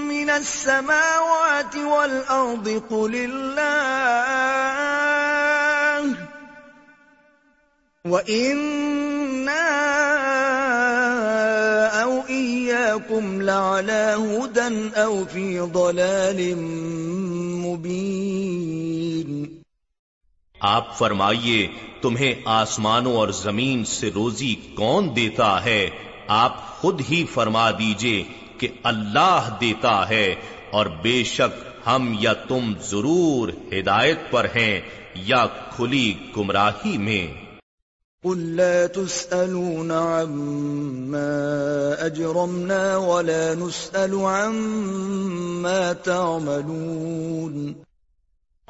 من 0.08 0.30
السماوات 0.30 1.76
والأرض 1.76 2.84
قل 2.90 3.16
الله 3.16 3.96
وَإِنَّا 8.06 9.66
أَوْ 12.04 12.22
إِيَّاكُمْ 12.30 13.42
لَعَلَى 13.42 14.16
هُدًى 14.20 14.92
أَوْ 14.96 15.26
فِي 15.26 15.60
ضَلَالٍ 15.60 16.56
مُبِينٍ 17.66 19.46
آپ 20.60 20.98
فرمائیے، 20.98 21.68
تمہیں 22.02 22.34
آسمانوں 22.46 23.16
اور 23.16 23.28
زمین 23.28 23.86
سے 23.86 24.10
روزی 24.16 24.56
کون 24.56 25.16
دیتا 25.16 25.66
ہے؟ 25.66 25.90
آپ 26.28 26.82
خود 26.82 27.02
ہی 27.10 27.26
فرما 27.34 27.72
دیجیے 27.72 28.24
کہ 28.58 28.68
اللہ 28.84 29.58
دیتا 29.62 30.10
ہے 30.10 30.36
اور 30.72 30.86
بے 30.86 31.24
شک 31.24 31.88
ہم 31.88 32.16
یا 32.20 32.34
تم 32.34 32.74
ضرور 32.82 33.50
ہدایت 33.74 34.32
پر 34.32 34.46
ہیں 34.46 34.82
یا 35.16 35.46
کھلی 35.76 36.14
گمراہی 36.38 36.98
میں۔ 36.98 37.46
قل 38.24 38.38
لا 38.38 38.86
تسألون 38.94 39.92
عما 39.92 42.06
أجرمنا 42.06 42.98
ولا 42.98 43.54
نسأل 43.58 44.14
عما 44.14 45.92
تعملون۔ 46.04 47.74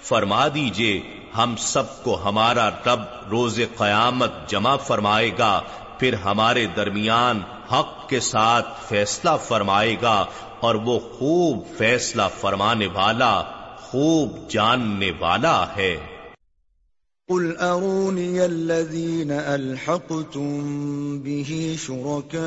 فرما 0.07 0.47
دیجیے، 0.47 1.01
ہم 1.37 1.55
سب 1.59 2.03
کو 2.03 2.23
ہمارا 2.23 2.69
رب 2.69 2.99
روز 3.31 3.59
قیامت 3.77 4.31
جمع 4.49 4.75
فرمائے 4.75 5.31
گا، 5.39 5.61
پھر 5.97 6.13
ہمارے 6.13 6.65
درمیان 6.65 7.41
حق 7.71 8.09
کے 8.09 8.19
ساتھ 8.19 8.67
فیصلہ 8.87 9.29
فرمائے 9.47 9.95
گا، 10.01 10.25
اور 10.59 10.75
وہ 10.75 10.99
خوب 10.99 11.63
فیصلہ 11.77 12.21
فرمانے 12.41 12.87
والا، 12.87 13.43
خوب 13.77 14.49
جاننے 14.49 15.11
والا 15.19 15.65
ہے۔ 15.77 15.97
قل 17.29 17.51
أروني 17.59 18.39
الذين 18.39 19.31
ألحقتم 19.31 20.59
به 21.23 21.75
شركاء 21.85 22.37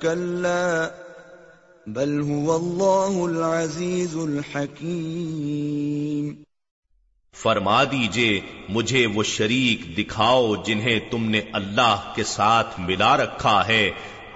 كلا 0.00 0.88
بل 1.86 2.20
هو 2.20 2.56
الله 2.56 3.24
العزيز 3.24 4.16
الحكيم 4.16 6.42
فرما 7.42 7.84
دیجیے 7.84 8.40
مجھے 8.68 9.06
وہ 9.06 9.22
شریک 9.22 9.98
دکھاؤ 9.98 10.54
جنہیں 10.54 11.00
تم 11.10 11.30
نے 11.30 11.40
اللہ 11.52 12.12
کے 12.14 12.24
ساتھ 12.24 12.80
ملا 12.80 13.16
رکھا 13.16 13.68
ہے۔ 13.68 13.90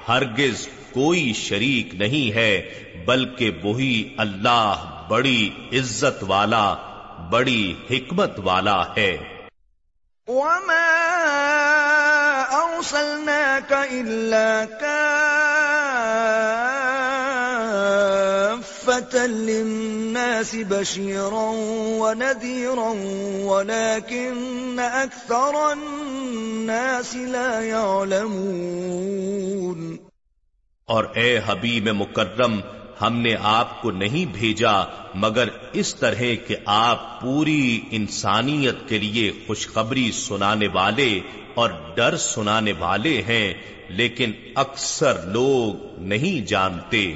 ہرگز 0.09 0.69
کوئی 0.93 1.33
شریک 1.33 1.95
نہیں 1.95 2.35
ہے 2.35 2.69
بلکہ 3.07 3.51
وہی 3.63 4.15
اللہ 4.17 5.05
بڑی 5.09 5.51
عزت 5.73 6.23
والا 6.23 6.75
بڑی 7.31 7.75
حکمت 7.91 8.41
والا 8.45 8.83
ہے۔ 8.97 9.17
وما 10.29 10.87
أرسلناك 12.51 13.73
إلا 13.93 14.65
للناس 19.15 20.57
بشيرا 20.69 21.53
ونذيرا 21.99 22.95
ولكن 23.45 24.81
أكثر 24.81 25.73
الناس 25.73 27.17
لا 27.17 27.65
يعلمون 27.65 29.97
اور 30.85 31.05
اے 31.15 31.41
حبیب 31.47 31.89
مکرم، 31.89 32.61
ہم 33.01 33.17
نے 33.17 33.37
آپ 33.43 33.83
کو 33.83 33.91
نہیں 33.91 34.33
بھیجا، 34.33 34.85
مگر 35.15 35.49
اس 35.73 35.95
طرح 35.95 36.23
کہ 36.47 36.57
آپ 36.65 37.21
پوری 37.21 37.81
انسانیت 37.91 38.89
کے 38.89 38.99
لیے 38.99 39.33
خوشخبری 39.47 40.13
سنانے 40.13 40.69
والے 40.69 41.21
اور 41.55 41.71
ڈر 41.97 42.17
سنانے 42.17 42.73
والے 42.79 43.23
ہیں، 43.23 43.55
لیکن 43.89 44.33
اکثر 44.55 45.27
لوگ 45.27 45.99
نہیں 45.99 46.47
جانتے۔ 46.47 47.15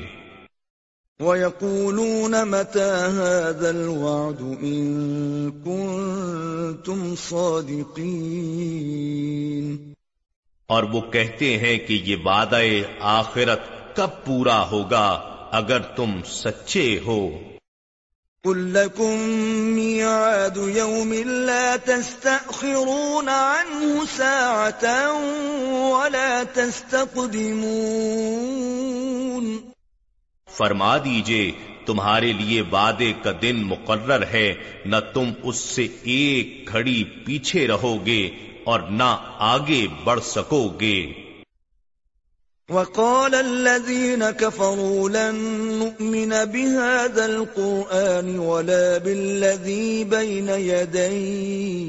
وَيَقُولُونَ 1.20 2.44
مَتَى 2.44 2.92
هَذَا 3.16 3.70
الْوَعْدُ 3.70 4.40
إِن 4.62 5.52
كُنتُمْ 5.64 7.14
صَادِقِينَ 7.16 7.94
اور 10.66 10.82
وہ 10.92 11.00
کہتے 11.10 11.50
ہیں 11.58 11.78
کہ 11.78 11.94
یہ 12.04 12.16
وعدہ 12.24 12.62
آخرت 13.00 13.60
کب 13.96 14.10
پورا 14.24 14.56
ہوگا 14.70 15.08
اگر 15.52 15.80
تم 15.96 16.10
سچے 16.26 16.98
ہو؟ 17.06 17.18
قل 18.44 18.58
لكم 18.74 19.20
ميعاد 19.74 20.56
يوم 20.56 21.12
لا 21.52 21.76
تستأخرون 21.76 23.28
عنه 23.28 24.04
ساعة 24.16 25.12
ولا 25.90 26.44
تستقدمون 26.44 27.64
فرما 30.56 30.96
دیجیے، 31.04 31.44
تمہارے 31.86 32.30
لیے 32.32 32.60
وعدے 32.72 33.10
کا 33.22 33.32
دن 33.42 33.56
مقرر 33.66 34.22
ہے، 34.32 34.48
نہ 34.86 34.98
تم 35.14 35.26
اس 35.42 35.58
سے 35.66 35.84
ایک 36.14 36.72
گھڑی 36.72 37.02
پیچھے 37.26 37.62
رہو 37.66 37.94
گے 38.06 38.22
اور 38.64 38.80
نہ 38.90 39.10
آگے 39.48 39.82
بڑھ 40.04 40.22
سکو 40.24 40.62
گے 40.80 40.98
وقال 42.68 43.34
الذين 43.34 44.22
كفروا 44.30 45.08
لن 45.08 45.34
نؤمن 45.78 46.44
بهذا 46.44 47.26
القرآن 47.26 48.38
ولا 48.38 48.98
بالذي 48.98 50.04
بين 50.06 50.48
يديه. 50.48 51.84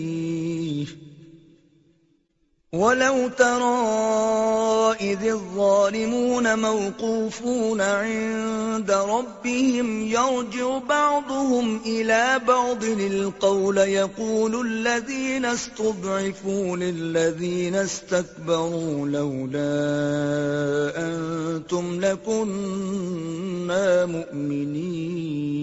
ولو 2.76 3.28
ترى 3.28 4.96
إذ 5.02 5.24
الظالمون 5.24 6.60
موقوفون 6.60 7.82
عند 7.82 8.92
ربهم 8.92 10.08
يرجع 10.08 10.78
بعضهم 10.78 11.82
إلى 11.86 12.42
بعض 12.48 12.84
القول 12.84 13.78
يقول 13.78 14.68
الذين 14.68 15.46
استضعفوا 15.46 16.78
للذين 16.78 17.76
استكبروا 17.76 19.08
لولا 19.08 19.72
أنتم 20.98 22.00
لكنا 22.02 24.06
مؤمنين 24.06 25.56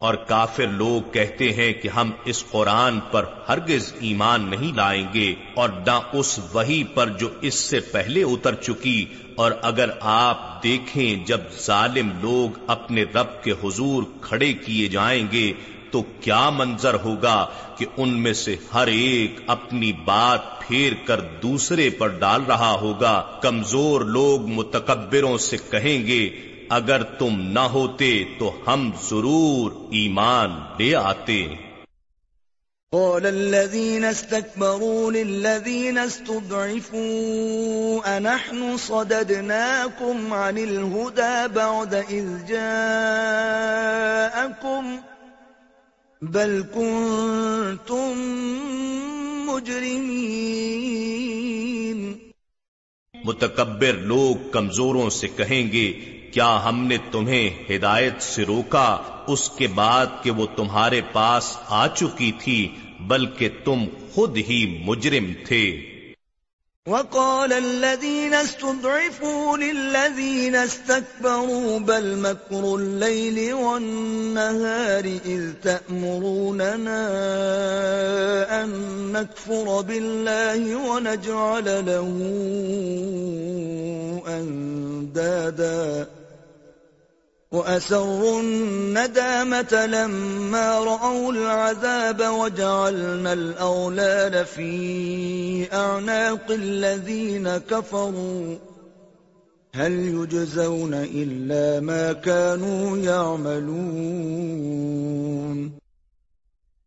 اور 0.00 0.14
کافر 0.14 0.66
لوگ 0.66 1.12
کہتے 1.12 1.52
ہیں 1.52 1.72
کہ 1.72 1.88
ہم 1.88 2.10
اس 2.24 2.44
قرآن 2.50 3.00
پر 3.10 3.24
ہرگز 3.48 3.92
ایمان 4.00 4.48
نہیں 4.50 4.72
لائیں 4.76 5.04
گے 5.14 5.34
اور 5.54 5.68
نہ 5.86 5.98
اس 6.12 6.38
وہی 6.52 6.84
پر 6.84 7.08
جو 7.08 7.28
اس 7.40 7.54
سے 7.54 7.80
پہلے 7.80 8.22
اتر 8.22 8.54
چکی 8.54 9.04
اور 9.34 9.52
اگر 9.62 9.90
آپ 10.00 10.62
دیکھیں 10.62 11.14
جب 11.26 11.40
ظالم 11.60 12.10
لوگ 12.20 12.58
اپنے 12.66 13.02
رب 13.02 13.42
کے 13.44 13.52
حضور 13.64 14.02
کھڑے 14.20 14.52
کیے 14.52 14.88
جائیں 14.88 15.26
گے 15.32 15.52
تو 15.90 16.02
کیا 16.20 16.50
منظر 16.50 16.94
ہوگا 16.94 17.46
کہ 17.76 17.86
ان 17.96 18.18
میں 18.22 18.32
سے 18.32 18.56
ہر 18.74 18.86
ایک 18.86 19.40
اپنی 19.46 19.92
بات 19.92 20.60
پھیر 20.60 20.92
کر 21.04 21.20
دوسرے 21.20 21.90
پر 21.90 22.08
ڈال 22.08 22.42
رہا 22.42 22.76
ہوگا؟ 22.80 23.38
کمزور 23.42 24.00
لوگ 24.00 24.46
متکبروں 24.48 25.38
سے 25.38 25.56
کہیں 25.70 26.06
گے 26.06 26.28
اگر 26.70 27.02
تم 27.02 27.40
نہ 27.40 27.58
ہوتے 27.58 28.24
تو 28.38 28.52
ہم 28.66 28.90
ضرور 29.02 29.72
ایمان 29.90 30.50
لے 30.78 30.94
آتے۔ 30.94 31.46
قال 32.92 33.26
الذين 33.26 34.04
استكبروا 34.04 35.10
للذين 35.10 35.98
استضعفوا 35.98 38.16
أنحن 38.16 38.74
صددناكم 38.78 40.32
عن 40.32 40.58
الهدى 40.58 41.46
بعد 41.54 41.94
إذ 42.10 42.46
جاءكم 42.46 44.96
بل 46.22 46.62
كنتم 46.74 48.12
مجرمين۔ 49.46 52.12
متکبر 53.24 53.92
لوگ 53.92 54.50
کمزوروں 54.50 55.10
سے 55.10 55.28
کہیں 55.28 55.72
گے 55.72 56.19
کیا 56.32 56.60
ہم 56.64 56.86
نے 56.86 56.96
تمہیں 57.12 57.76
ہدایت 57.76 58.22
سے 58.22 58.44
روکا؟ 58.44 58.98
اس 59.26 59.50
کے 59.50 59.66
بعد 59.66 60.06
کہ 60.22 60.30
وہ 60.30 60.46
تمہارے 60.56 61.00
پاس 61.12 61.56
آ 61.68 61.86
چکی 61.86 62.32
تھی، 62.40 62.74
بلکہ 63.00 63.48
تم 63.64 63.84
خود 64.14 64.36
ہی 64.36 64.82
مجرم 64.84 65.32
تھے۔ 65.46 65.80
وقال 66.86 67.52
الذين 67.52 68.34
استضعفوا 68.34 69.56
للذين 69.56 70.54
استكبروا، 70.54 71.78
بل 71.78 72.14
مكر 72.14 72.64
الليل 72.78 73.52
والنهار 73.52 75.04
إذ 75.26 75.52
تأمروننا 75.62 76.60
أن 78.62 78.70
نكفر 79.12 79.82
بالله 79.86 80.76
ونجعل 80.88 81.68
له 81.86 82.08
أندادا. 84.40 86.04
وأسروا 87.52 88.42
الندامة 88.42 89.86
لما 89.86 90.78
رأوا 90.78 91.32
العذاب 91.32 92.20
وجعلنا 92.20 93.32
الأغلال 93.32 94.44
في 94.54 95.66
أعناق 95.72 96.50
الذين 96.50 97.48
كفروا. 97.68 98.54
هل 99.76 99.92
يجزون 99.92 100.94
إلا 100.94 101.80
ما 101.80 102.12
كانوا 102.12 102.98
يعملون. 102.98 105.68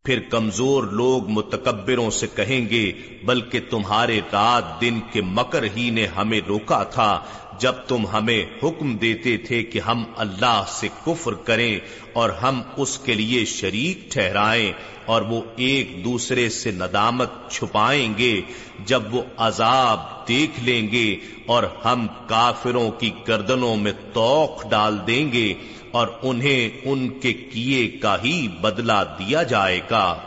پھر 0.04 0.20
کمزور 0.30 0.84
لوگ 0.84 1.28
متکبروں 1.28 2.12
سے 2.12 2.28
کہیں 2.36 2.70
گے، 2.70 2.92
بلکہ 3.26 3.60
تمہارے 3.70 4.22
رات 4.34 4.82
دن 4.82 5.00
کے 5.12 5.22
مکر 5.22 5.66
ہی 5.78 5.90
نے 5.90 6.06
ہمیں 6.06 6.42
روکا 6.48 6.84
تھا 6.84 7.20
جب 7.60 7.74
تم 7.88 8.08
ہمیں 8.08 8.46
حکم 8.64 8.96
دیتے 8.98 9.38
تھے 9.38 9.64
کہ 9.64 9.80
ہم 9.80 10.04
اللہ 10.16 10.64
سے 10.68 10.88
کفر 11.06 11.34
کریں 11.34 11.80
اور 12.14 12.30
ہم 12.30 12.62
اس 12.78 12.98
کے 12.98 13.14
لیے 13.14 13.46
شریک 13.46 14.12
ٹھہرائیں 14.12 14.72
اور 15.06 15.22
وہ 15.22 15.42
ایک 15.56 16.06
دوسرے 16.06 16.50
سے 16.50 16.72
ندامت 16.72 17.30
چھپائیں 17.52 18.14
گے، 18.18 18.42
جب 18.86 19.16
وہ 19.16 19.22
عذاب 19.38 20.28
دیکھ 20.28 20.60
لیں 20.64 20.92
گے 20.92 21.16
اور 21.46 21.64
ہم 21.86 22.08
کافروں 22.28 22.92
کی 22.92 23.12
گردنوں 23.28 23.76
میں 23.76 23.92
توق 24.14 24.70
ڈال 24.70 24.98
دیں 25.08 25.32
گے 25.32 25.54
اور 25.92 26.08
انہیں 26.24 26.70
ان 26.84 27.10
کے 27.10 27.34
کیے 27.34 27.88
کا 27.88 28.16
ہی 28.24 28.48
بدلہ 28.48 29.04
دیا 29.20 29.44
جائے 29.44 29.80
گا۔ 29.90 30.18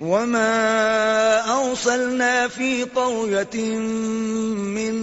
وما 0.00 1.68
أرسلنا 1.68 2.48
في 2.48 2.84
قرية 2.84 3.64
من 3.76 4.94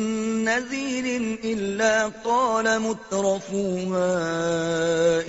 نذير 0.46 1.38
إلا 1.44 2.08
قال 2.26 2.82
مترفوها 2.82 4.18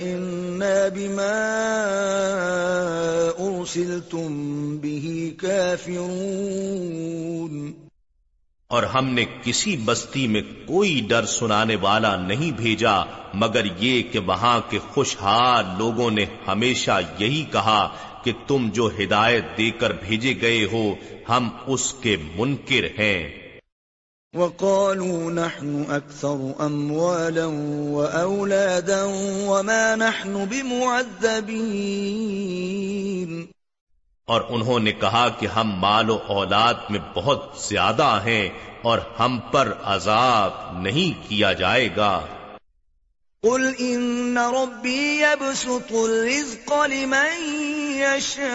إنا 0.01 0.87
بما 0.87 1.39
أرسلتم 3.39 4.77
به 4.77 5.33
كافرون 5.41 7.09
اور 8.71 8.83
ہم 8.83 9.05
نے 9.13 9.23
کسی 9.43 9.75
بستی 9.85 10.25
میں 10.27 10.41
کوئی 10.67 10.99
ڈر 11.09 11.25
سنانے 11.25 11.75
والا 11.75 12.15
نہیں 12.15 12.51
بھیجا، 12.57 12.97
مگر 13.33 13.65
یہ 13.77 14.01
کہ 14.11 14.19
وہاں 14.19 14.59
کے 14.69 14.79
خوشحال 14.89 15.65
لوگوں 15.77 16.09
نے 16.11 16.25
ہمیشہ 16.47 16.99
یہی 17.19 17.43
کہا 17.51 17.79
کہ 18.23 18.33
تم 18.47 18.69
جو 18.73 18.89
ہدایت 18.99 19.45
دے 19.57 19.71
کر 19.71 19.91
بھیجے 19.91 20.33
گئے 20.41 20.67
ہو 20.71 20.95
ہم 21.29 21.49
اس 21.65 21.93
کے 21.93 22.17
منکر 22.35 22.99
ہیں۔ 22.99 23.29
وقالوا 24.33 25.31
نحن 25.31 25.83
اكثر 25.87 26.35
اموالا 26.59 27.45
واولادا 27.45 29.05
وما 29.47 29.95
نحن 29.95 30.45
بمعذبين 30.49 33.45
اور 34.25 34.41
انہوں 34.49 34.79
نے 34.79 34.91
کہا 34.91 35.29
کہ 35.29 35.45
ہم 35.45 35.79
مال 35.79 36.09
و 36.09 36.19
اولاد 36.27 36.73
میں 36.89 36.99
بہت 37.15 37.53
زیادہ 37.57 38.21
ہیں 38.25 38.49
اور 38.81 38.99
ہم 39.19 39.39
پر 39.51 39.73
عذاب 39.83 40.81
نہیں 40.81 41.29
کیا 41.29 41.53
جائے 41.53 41.89
گا۔ 41.97 42.25
قل 43.41 43.73
ان 43.77 44.37
ربی 44.37 45.21
يبسط 45.21 45.91
الرزق 45.91 46.73
لمن 46.87 47.78
يشاء 47.99 48.49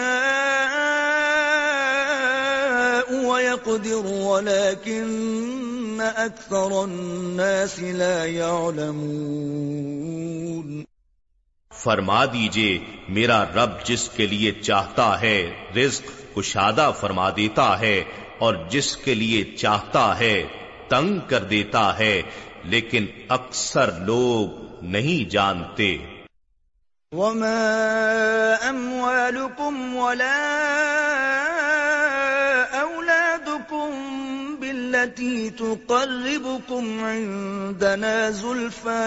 ويقدر 3.25 4.05
ولكن 4.05 6.01
اكثر 6.15 6.83
الناس 6.83 7.79
لا 7.79 8.25
يعلمون 8.25 9.55
فرما 11.83 12.25
دیجیے، 12.25 12.79
میرا 13.09 13.45
رب 13.45 13.69
جس 13.83 14.09
کے 14.09 14.27
لیے 14.27 14.51
چاہتا 14.51 15.21
ہے 15.21 15.51
رزق 15.77 16.35
کشادہ 16.35 16.91
فرما 16.99 17.29
دیتا 17.29 17.79
ہے 17.79 18.03
اور 18.37 18.55
جس 18.69 18.97
کے 18.97 19.13
لیے 19.13 19.43
چاہتا 19.43 20.19
ہے 20.19 20.43
تنگ 20.87 21.19
کر 21.27 21.43
دیتا 21.43 21.99
ہے، 21.99 22.21
لیکن 22.63 23.05
اکثر 23.29 23.91
لوگ 23.99 24.47
نہیں 24.81 25.29
جانتے۔ 25.29 25.97
وما 27.11 28.69
اموالكم 28.69 29.95
ولا 29.95 30.65
اولادكم 32.81 33.91
بالتي 34.59 35.49
تقربكم 35.49 37.03
عندنا 37.03 38.31
زلفا 38.31 39.05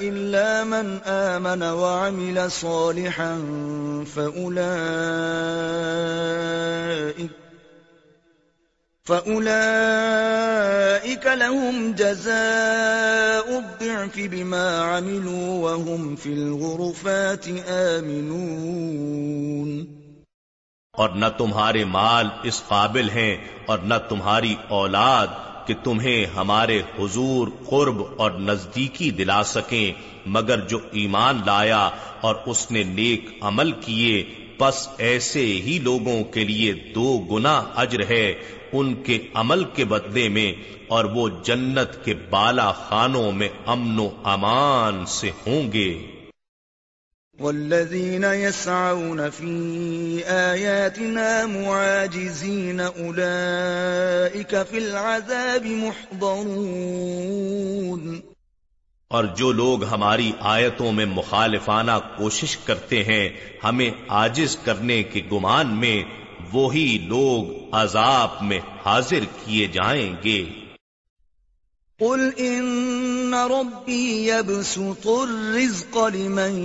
الا 0.00 0.64
من 0.64 1.00
امن 1.06 1.62
وعمل 1.62 2.50
صالحا 2.50 3.44
فاولئك 4.16 4.66
فأولئك 9.06 11.26
لهم 11.26 11.92
جزاء 11.92 13.58
الضعف 13.58 14.18
بما 14.18 14.78
عملوا 14.78 15.70
وهم 15.70 16.16
في 16.16 16.32
الغرفات 16.32 17.48
آمنون 17.68 19.86
اور 20.94 21.08
نہ 21.14 21.26
تمہارے 21.38 21.84
مال 21.84 22.28
اس 22.42 22.62
قابل 22.68 23.10
ہیں 23.10 23.36
اور 23.66 23.78
نہ 23.78 23.94
تمہاری 24.08 24.54
اولاد 24.68 25.26
کہ 25.66 25.74
تمہیں 25.84 26.36
ہمارے 26.36 26.82
حضور 26.98 27.48
قرب 27.68 28.02
اور 28.16 28.30
نزدیکی 28.40 29.10
دلا 29.10 29.44
سکیں، 29.44 29.92
مگر 30.26 30.60
جو 30.60 30.78
ایمان 30.92 31.40
لایا 31.46 31.90
اور 32.20 32.34
اس 32.46 32.70
نے 32.70 32.82
نیک 32.82 33.30
عمل 33.40 33.72
کیے 33.72 34.45
پس 34.58 34.88
ایسے 34.98 35.40
ہی 35.40 35.78
لوگوں 35.82 36.24
کے 36.24 36.44
لیے 36.44 36.72
دو 36.72 37.18
گنا 37.18 37.62
اجر 37.76 38.10
ہے 38.10 38.34
ان 38.72 38.94
کے 38.94 39.18
عمل 39.34 39.64
کے 39.64 39.84
بدلے 39.84 40.28
میں 40.28 40.52
اور 40.88 41.04
وہ 41.04 41.28
جنت 41.44 42.04
کے 42.04 42.14
بالا 42.14 42.72
خانوں 42.72 43.32
میں 43.32 43.48
امن 43.66 43.98
و 43.98 44.10
امان 44.24 45.06
سے 45.06 45.30
ہوں 45.46 45.72
گے۔ 45.72 46.06
والذين 47.38 48.24
يسعون 48.24 49.30
في 49.30 50.22
آياتنا 50.26 51.46
معاجزين 51.46 52.80
أولئك 52.80 54.66
في 54.70 54.78
العذاب 54.78 55.66
محضرون 55.66 58.35
اور 59.08 59.24
جو 59.24 59.52
لوگ 59.52 59.84
ہماری 59.84 60.32
آیتوں 60.40 60.92
میں 60.92 61.06
مخالفانہ 61.06 61.90
کوشش 62.16 62.56
کرتے 62.56 63.04
ہیں، 63.04 63.28
ہمیں 63.64 63.90
آجز 64.08 64.56
کرنے 64.56 65.02
کے 65.02 65.20
گمان 65.32 65.66
میں 65.66 66.02
وہی 66.52 67.04
لوگ 67.08 67.68
عذاب 67.72 68.28
میں 68.42 68.58
حاضر 68.86 69.24
کیے 69.44 69.66
جائیں 69.66 70.14
گے۔ 70.24 70.44
قل 71.98 72.30
ان 72.36 73.34
ربي 73.34 74.30
يبسط 74.30 75.06
الرزق 75.06 75.96
لمن 76.14 76.58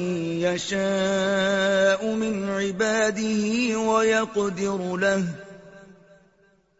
يشاء 0.43 2.05
من 2.05 2.49
عباده 2.49 3.79
ويقدر 3.79 4.97
له، 4.97 5.25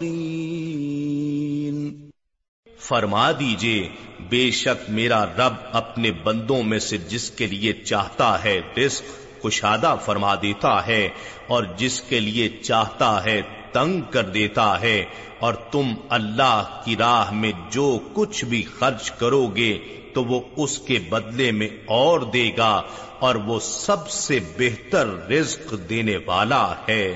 فرما 2.80 3.32
دیجیے، 3.32 3.88
بے 4.30 4.44
شک 4.52 4.80
میرا 4.90 5.22
رب 5.38 5.54
اپنے 5.74 6.12
بندوں 6.24 6.62
میں 6.64 6.80
سے 6.80 6.98
جس 7.10 7.26
کے 7.32 7.46
لیے 7.48 7.72
چاہتا 7.84 8.30
ہے 8.44 8.58
رزق 8.78 9.06
کشادہ 9.44 9.92
فرما 10.06 10.34
دیتا 10.42 10.76
ہے 10.88 11.04
اور 11.48 11.62
جس 11.78 11.96
کے 12.02 12.20
لیے 12.20 12.48
چاہتا 12.62 13.12
ہے 13.26 13.42
تنگ 13.72 14.02
کر 14.12 14.26
دیتا 14.30 14.70
ہے 14.82 15.00
اور 15.40 15.54
تم 15.72 15.94
اللہ 16.10 16.60
کی 16.86 16.94
راہ 16.96 17.32
میں 17.34 17.52
جو 17.72 17.88
کچھ 18.14 18.40
بھی 18.46 18.62
خرچ 18.80 19.12
کرو 19.12 19.46
گے 19.56 19.74
تو 20.16 20.26
وہ 20.26 20.42
اس 20.58 20.80
کے 20.80 21.00
بدلے 21.10 21.52
میں 21.52 21.70
اور 21.86 22.20
دے 22.20 22.52
گا 22.58 22.82
اور 23.20 23.36
وہ 23.36 23.60
سب 23.60 24.10
سے 24.10 24.40
بہتر 24.58 25.30
رزق 25.30 25.76
دینے 25.90 26.18
والا 26.26 26.76
ہے۔ 26.90 27.16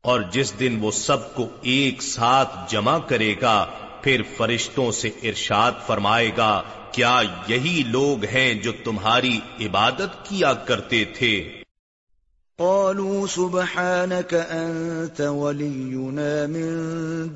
اور 0.03 0.21
جس 0.21 0.61
دن 0.61 0.79
وہ 0.81 0.91
سب 0.91 1.35
کو 1.35 1.49
ایک 1.63 2.03
ساتھ 2.03 2.73
جمع 2.73 2.99
کرے 2.99 3.35
گا 3.41 3.67
پھر 4.05 4.23
فرشتوں 4.37 4.93
سے 4.93 5.11
ارشاد 5.23 5.73
فرمائے 5.87 6.31
گا 6.37 6.63
کیا 6.93 7.21
یہی 7.49 7.83
لوگ 7.87 8.25
ہیں 8.25 8.55
جو 8.55 8.73
تمہاری 8.85 9.41
عبادت 9.61 10.29
کیا 10.29 10.55
کرتے 10.55 11.05
تھے؟ 11.05 11.53
قالوا 12.59 13.27
سبحانك 13.27 14.35
أنت 14.51 15.21
ولينا 15.21 16.47
من 16.47 16.77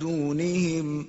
دونهم 0.01 1.05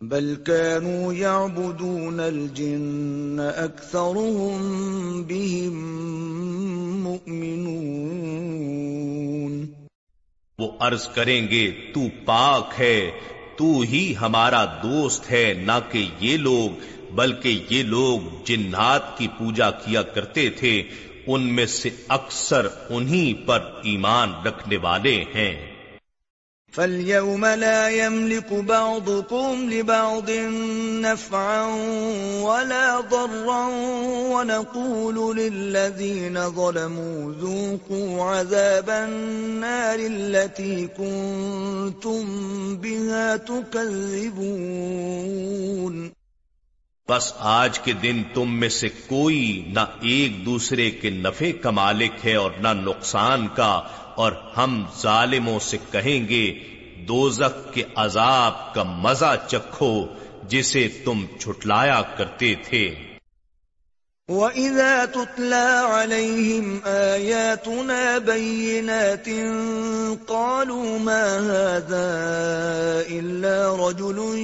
بل 0.00 0.34
كانوا 0.46 1.14
يعبدون 1.14 2.20
الجن 2.20 3.40
أكثرهم 3.56 5.22
بهم 5.22 5.74
مؤمنون۔ 7.02 9.66
وہ 10.58 10.72
عرض 10.80 11.08
کریں 11.08 11.50
گے 11.50 11.72
تو 11.94 12.00
پاک 12.24 12.74
ہے 12.78 13.10
تو 13.60 13.80
ہی 13.80 14.14
ہمارا 14.20 14.64
دوست 14.64 15.30
ہے، 15.30 15.54
نہ 15.54 15.78
کہ 15.90 16.08
یہ 16.20 16.36
لوگ، 16.36 16.80
بلکہ 17.14 17.64
یہ 17.70 17.82
لوگ 17.82 18.44
جنات 18.44 19.18
کی 19.18 19.28
پوجا 19.28 19.70
کیا 19.70 20.02
کرتے 20.02 20.50
تھے، 20.50 20.82
ان 21.26 21.42
میں 21.42 21.66
سے 21.66 21.90
اکثر 22.08 22.68
انہی 22.90 23.34
پر 23.34 23.60
ایمان 23.82 24.32
رکھنے 24.44 24.76
والے 24.76 25.24
ہیں۔ 25.34 25.69
فَالْيَوْمَ 26.72 27.46
لَا 27.46 27.88
يَمْلِكُ 27.88 28.52
بَعْضُكُمْ 28.52 29.70
لِبَعْضٍ 29.70 30.30
نَفْعًا 31.02 31.64
وَلَا 32.42 33.00
ضَرًّا 33.00 33.66
وَنَقُولُ 34.34 35.36
لِلَّذِينَ 35.36 36.50
ظَلَمُوا 36.50 37.32
ذُوقُوا 37.40 38.24
عَذَابَ 38.24 38.90
النَّارِ 38.90 39.98
الَّتِي 40.00 40.86
كُنْتُمْ 40.86 42.24
بِهَا 42.76 43.36
تُكَذِّبُونَ 43.36 44.60
بس 47.08 47.32
آج 47.52 47.78
کے 47.78 47.92
دن 47.92 48.22
تم 48.34 48.50
میں 48.60 48.68
سے 48.68 48.88
کوئی 49.06 49.40
نہ 49.66 49.84
ایک 50.00 50.34
دوسرے 50.46 50.90
کے 50.90 51.10
نفے 51.10 51.52
کا 51.52 51.70
مالک 51.70 52.24
ہے 52.24 52.34
اور 52.34 52.50
نہ 52.60 52.72
نقصان 52.74 53.48
کا 53.54 53.70
اور 54.14 54.32
ہم 54.56 54.84
ظالموں 55.02 55.58
سے 55.58 55.76
کہیں 55.92 56.28
گے، 56.28 56.58
دوزخ 57.08 57.74
کے 57.74 57.82
عذاب 57.94 58.74
کا 58.74 58.82
مزہ 58.82 59.36
چکھو 59.48 60.06
جسے 60.48 60.88
تم 61.04 61.24
چھٹلایا 61.38 62.02
کرتے 62.16 62.54
تھے۔ 62.64 62.94
وَإِذَا 64.28 65.04
تُتْلَى 65.04 65.90
عَلَيْهِمْ 65.90 66.78
آيَاتُنَا 66.84 68.18
بَيِّنَاتٍ 68.18 69.28
قَالُوا 70.26 70.98
مَا 70.98 71.38
هَذَا 71.38 73.04
إِلَّا 73.08 73.88
رَجُلٌ 73.88 74.38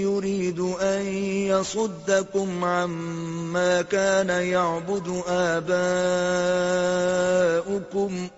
يُرِيدُ 0.00 0.60
أَن 0.80 1.06
يَصُدَّكُمْ 1.48 2.64
عَمَّا 2.64 3.82
كَانَ 3.82 4.30
يَعْبُدُ 4.30 5.22
آبَاؤُكُمْ 5.26 8.26
ۖ 8.26 8.28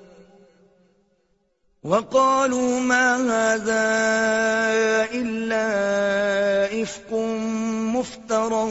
وقالوا 1.84 2.80
ما 2.80 3.16
هذا 3.16 3.84
إلا 5.12 5.66
إفك 6.82 7.12
مفترا 7.92 8.64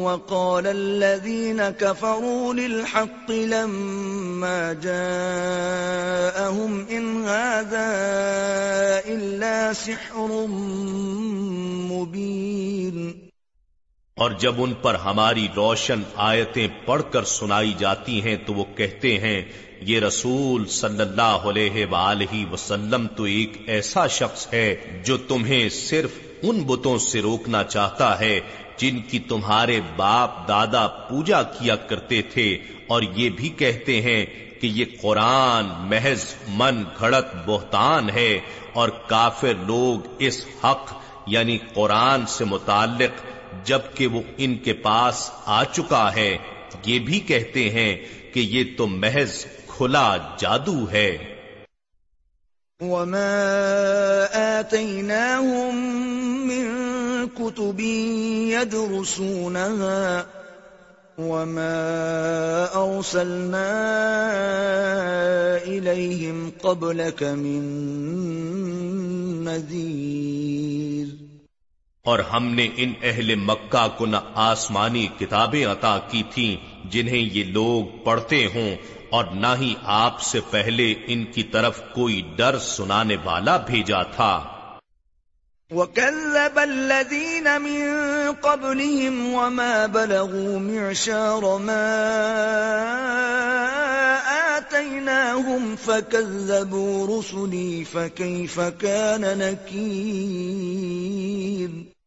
وقال 0.00 0.66
الذين 0.66 1.70
كفروا 1.70 2.54
للحق 2.54 3.30
لما 3.30 4.72
جاءهم 4.72 4.92
إن 6.88 7.24
هذا 7.24 7.88
إلا 9.06 9.72
سحر 9.72 10.46
مبين 11.88 13.30
اور 14.16 14.30
جب 14.30 14.62
ان 14.62 14.72
پر 14.74 14.94
ہماری 14.94 15.46
روشن 15.56 16.00
آیتیں 16.22 16.68
پڑھ 16.84 17.02
کر 17.12 17.24
سنائی 17.24 17.72
جاتی 17.78 18.20
ہیں 18.22 18.36
تو 18.46 18.54
وہ 18.54 18.64
کہتے 18.76 19.18
ہیں 19.18 19.38
یہ 19.82 20.00
رسول 20.00 20.66
صلی 20.70 21.00
اللہ 21.00 21.46
علیہ 21.48 21.84
وآلہ 21.90 22.44
وسلم 22.50 23.06
تو 23.16 23.24
ایک 23.26 23.56
ایسا 23.68 24.06
شخص 24.12 24.46
ہے 24.52 24.74
جو 25.04 25.16
تمہیں 25.28 25.68
صرف 25.70 26.18
ان 26.42 26.62
بتوں 26.66 26.98
سے 27.00 27.22
روکنا 27.22 27.62
چاہتا 27.66 28.18
ہے 28.20 28.38
جن 28.78 29.00
کی 29.08 29.18
تمہارے 29.28 29.80
باپ 29.96 30.46
دادا 30.48 30.86
پوجا 31.08 31.42
کیا 31.52 31.76
کرتے 31.88 32.20
تھے 32.32 32.46
اور 32.88 33.02
یہ 33.14 33.30
بھی 33.30 33.48
کہتے 33.56 34.00
ہیں 34.02 34.24
کہ 34.60 34.66
یہ 34.68 34.84
قرآن 35.00 35.66
محض 35.88 36.24
من 36.54 36.82
گھڑت 36.98 37.34
بہتان 37.46 38.10
ہے 38.10 38.32
اور 38.74 38.88
کافر 39.08 39.64
لوگ 39.66 40.08
اس 40.20 40.44
حق 40.64 40.92
یعنی 41.26 41.58
قرآن 41.74 42.26
سے 42.28 42.44
متعلق 42.46 43.22
جبکہ 43.66 44.06
وہ 44.06 44.20
ان 44.38 44.56
کے 44.58 44.72
پاس 44.82 45.30
آ 45.48 45.62
چکا 45.66 46.08
ہے 46.14 46.36
یہ 46.86 46.98
بھی 47.00 47.20
کہتے 47.22 47.68
ہیں 47.70 47.94
کہ 48.32 48.40
یہ 48.40 48.64
تو 48.76 48.86
محض 48.86 49.44
کھلا 49.80 50.16
جادو 50.38 50.90
ہے۔ 50.92 51.18
وما 52.80 53.46
آتيناهم 54.32 55.76
من 56.46 56.68
كتب 57.34 57.80
يدرسونها 58.50 60.22
وما 61.18 61.74
أرسلنا 62.74 63.68
إليهم 65.66 66.50
قبلك 66.62 67.22
من 67.22 67.64
نذير۔ 69.44 71.24
اور 72.04 72.18
ہم 72.18 72.54
نے 72.54 72.68
ان 72.76 72.92
اہل 73.02 73.34
مکہ 73.34 73.88
کو 73.96 74.06
نہ 74.06 74.16
آسمانی 74.34 75.06
کتابیں 75.18 75.66
عطا 75.66 75.98
کی 75.98 76.22
تھیں 76.30 76.86
جنہیں 76.90 77.28
یہ 77.32 77.44
لوگ 77.44 78.04
پڑھتے 78.04 78.46
ہوں۔ 78.54 78.99
اور 79.10 79.24
نہ 79.24 79.46
ہی 79.60 79.74
آپ 79.82 80.20
سے 80.20 80.40
پہلے 80.50 80.94
ان 81.06 81.24
کی 81.24 81.42
طرف 81.42 81.82
کوئی 81.94 82.22
ڈر 82.36 82.58
سنانے 82.58 83.16
والا 83.24 83.56
بھیجا 83.56 84.02
تھا۔ 84.02 84.44
وَكَذَّبَ 85.70 86.60
الَّذِينَ 86.60 87.58
مِن 87.58 87.86
قَبْلِهِمْ 88.40 89.34
وَمَا 89.34 89.86
بَلَغُوا 89.86 90.58
مِعْشَارَ 90.58 91.58
مَا 91.58 91.88
آتَيْنَاهُمْ 94.56 95.74
فَكَذَّبُوا 95.84 97.06
رُسُلِي 97.06 97.84
فَكَيْفَ 97.84 98.60
كَانَ 98.78 99.24
نَكِيرٌ 99.24 101.99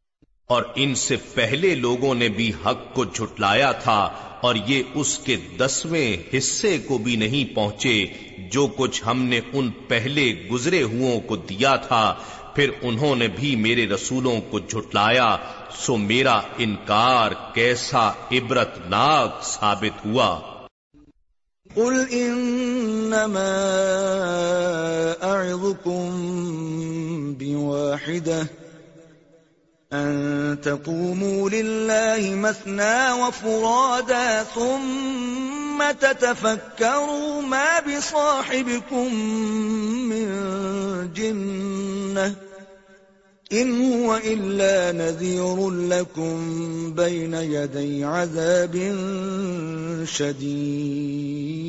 اور 0.48 0.64
ان 0.76 0.96
سے 0.96 1.16
پہلے 1.34 1.76
لوگوں 1.76 2.16
نے 2.16 2.30
بھی 2.30 2.52
حق 2.66 2.94
کو 2.94 3.06
جھٹلایا 3.06 3.72
تھا 3.72 4.10
اور 4.42 4.56
یہ 4.68 4.84
اس 4.94 5.20
کے 5.20 5.36
دسویں 5.36 6.38
حصے 6.38 6.78
کو 6.78 6.98
بھی 6.98 7.16
نہیں 7.16 7.56
پہنچے 7.56 8.06
جو 8.52 8.68
کچھ 8.68 9.04
ہم 9.06 9.24
نے 9.24 9.42
ان 9.54 9.70
پہلے 9.88 10.48
گزرے 10.52 10.84
ہوں 10.84 11.22
کو 11.22 11.36
دیا 11.36 11.76
تھا۔ 11.76 12.16
پھر 12.56 12.70
انہوں 12.82 13.16
نے 13.16 13.28
بھی 13.28 13.56
میرے 13.56 13.88
رسولوں 13.88 14.42
کو 14.42 14.60
جھٹلایا۔ 14.60 15.38
سو 15.76 15.98
میرا 15.98 16.42
انکار 16.58 17.32
کیسا 17.54 18.08
عبرت 18.10 18.78
ناک 18.90 19.44
ثابت 19.44 20.06
ہوا۔ 20.06 20.40
قل 21.76 22.06
انما 22.12 23.52
اعظكم 25.22 26.14
بواحده 27.34 28.42
ان 29.94 30.58
تقوموا 30.64 31.50
لله 31.50 32.36
مثنى 32.36 33.12
وفرادا 33.12 34.44
ثم 34.44 35.92
تتفكروا 36.02 37.42
ما 37.42 37.80
بصاحبكم 37.80 39.14
من 40.10 40.28
جنه 41.14 42.36
ان 43.54 43.94
هو 43.94 44.16
الا 44.16 44.92
نذير 44.92 45.70
لكم 45.70 46.38
بين 46.94 47.34
يدي 47.34 48.04
عذاب 48.04 48.76
شديد 50.04 51.64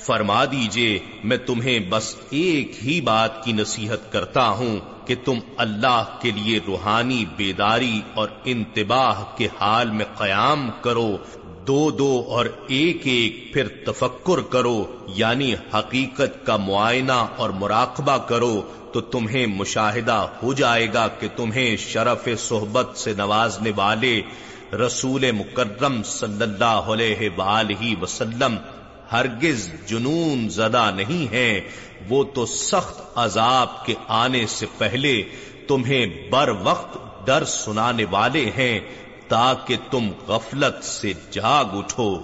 فرما 0.00 0.44
دیجیے، 0.44 0.98
میں 1.24 1.36
تمہیں 1.36 1.78
بس 1.88 2.14
ایک 2.30 2.72
ہی 2.84 3.00
بات 3.00 3.44
کی 3.44 3.52
نصیحت 3.52 4.12
کرتا 4.12 4.48
ہوں 4.50 4.78
کہ 5.06 5.14
تم 5.24 5.38
اللہ 5.56 6.16
کے 6.20 6.30
لیے 6.30 6.58
روحانی 6.66 7.24
بیداری 7.36 8.00
اور 8.14 8.28
انتباہ 8.44 9.22
کے 9.36 9.48
حال 9.60 9.90
میں 9.90 10.04
قیام 10.16 10.68
کرو، 10.80 11.10
دو 11.66 11.90
دو 11.90 12.10
اور 12.28 12.46
ایک 12.68 13.06
ایک 13.06 13.52
پھر 13.54 13.68
تفکر 13.86 14.40
کرو 14.50 14.76
یعنی 15.14 15.54
حقیقت 15.74 16.44
کا 16.46 16.56
معائنہ 16.58 17.24
اور 17.36 17.50
مراقبہ 17.58 18.16
کرو، 18.28 18.60
تو 18.92 19.00
تمہیں 19.10 19.46
مشاہدہ 19.48 20.26
ہو 20.42 20.52
جائے 20.52 20.86
گا 20.94 21.06
کہ 21.20 21.28
تمہیں 21.36 21.76
شرف 21.80 22.28
صحبت 22.38 22.96
سے 22.96 23.12
نوازنے 23.16 23.72
والے 23.76 24.20
رسول 24.76 25.30
مکرم 25.32 26.02
صلی 26.02 26.42
اللہ 26.42 26.90
علیہ 26.92 27.28
وآلہ 27.36 27.94
وسلم 28.02 28.56
ہرگز 29.12 29.70
جنون 29.86 30.48
زدہ 30.48 30.90
نہیں 30.94 31.32
ہیں، 31.32 31.60
وہ 32.08 32.24
تو 32.24 32.46
سخت 32.46 33.18
عذاب 33.18 33.86
کے 33.86 33.94
آنے 34.08 34.46
سے 34.46 34.66
پہلے 34.78 35.22
تمہیں 35.68 36.30
بر 36.30 36.48
وقت 36.48 37.26
ڈر 37.26 37.44
سنانے 37.44 38.04
والے 38.10 38.50
ہیں، 38.50 38.80
تاکہ 39.28 39.76
تم 39.90 40.10
غفلت 40.28 40.84
سے 40.84 41.12
جاگ 41.30 41.64
اٹھو۔ 41.64 42.18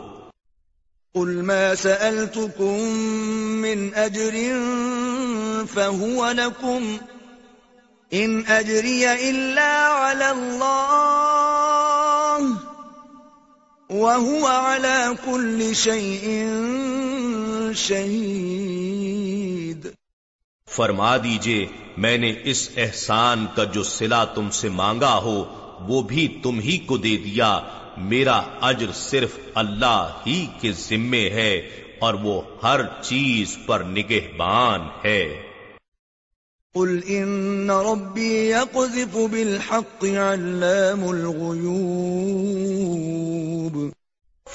قل 1.14 1.42
ما 1.42 1.74
سألتكم 1.78 2.82
من 3.62 3.88
أجر 3.94 4.36
فهو 5.72 6.32
لكم، 6.32 6.96
إن 8.14 8.40
أجري 8.48 9.04
إلا 9.30 9.88
على 9.88 10.32
الله. 10.38 11.16
وهو 13.90 14.46
على 14.46 15.10
كل 15.24 15.74
شيء 15.74 16.44
شهيد۔ 17.74 19.86
فرما 20.68 21.16
دیجیے 21.16 21.66
میں 21.96 22.18
نے 22.18 22.34
اس 22.44 22.70
احسان 22.76 23.46
کا 23.54 23.64
جو 23.64 23.82
صلہ 23.82 24.24
تم 24.34 24.50
سے 24.50 24.68
مانگا 24.68 25.18
ہو 25.18 25.44
وہ 25.88 26.02
بھی 26.02 26.40
تم 26.42 26.58
ہی 26.58 26.78
کو 26.78 26.96
دے 26.96 27.16
دیا۔ 27.16 27.60
میرا 27.96 28.42
اجر 28.60 28.86
صرف 28.94 29.38
اللہ 29.54 30.12
ہی 30.26 30.46
کے 30.60 30.72
ذمے 30.72 31.30
ہے 31.30 31.68
اور 31.98 32.14
وہ 32.14 32.42
ہر 32.62 32.80
چیز 33.02 33.56
پر 33.66 33.82
نگہبان 33.82 34.80
ہے۔ 35.04 35.42
قل 36.74 37.00
ان 37.06 37.70
يقذف 38.18 39.16
بالحق 39.30 40.04
علام 40.04 41.08
الغيوب۔ 41.08 43.15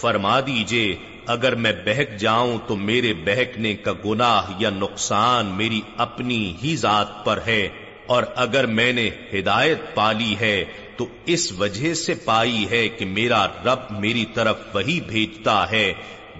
فرما 0.00 0.38
دیجیے، 0.40 0.94
اگر 1.26 1.54
میں 1.54 1.72
بہک 1.84 2.16
جاؤں 2.18 2.58
تو 2.66 2.76
میرے 2.76 3.12
بہکنے 3.14 3.74
کا 3.74 3.92
گناہ 4.04 4.50
یا 4.58 4.70
نقصان 4.70 5.46
میری 5.56 5.80
اپنی 5.96 6.40
ہی 6.62 6.76
ذات 6.76 7.24
پر 7.24 7.38
ہے، 7.46 7.68
اور 8.06 8.22
اگر 8.36 8.66
میں 8.66 8.92
نے 8.92 9.08
ہدایت 9.32 9.94
پالی 9.94 10.34
ہے 10.40 10.64
تو 10.96 11.06
اس 11.26 11.50
وجہ 11.52 11.92
سے 11.94 12.14
پائی 12.24 12.66
ہے 12.70 12.88
کہ 12.88 13.04
میرا 13.06 13.46
رب 13.64 13.90
میری 14.00 14.24
طرف 14.34 14.56
وہی 14.74 15.00
بھیجتا 15.00 15.70
ہے، 15.70 15.92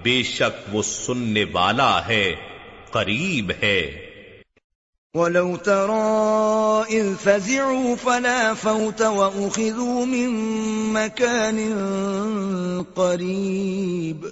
بے 0.03 0.23
شک 0.23 0.75
وہ 0.75 0.83
سننے 0.83 1.45
والا 1.53 1.93
ہے، 2.09 2.35
قریب 2.91 3.53
ہے۔ 3.63 4.08
ولو 5.19 5.57
ترى 5.57 7.01
إذ 7.01 7.15
فزعوا 7.23 7.95
فلا 8.03 8.55
فوت 8.55 9.03
وأخذوا 9.03 10.07
من 10.07 10.29
مكان 10.93 11.59
قريب. 12.95 14.27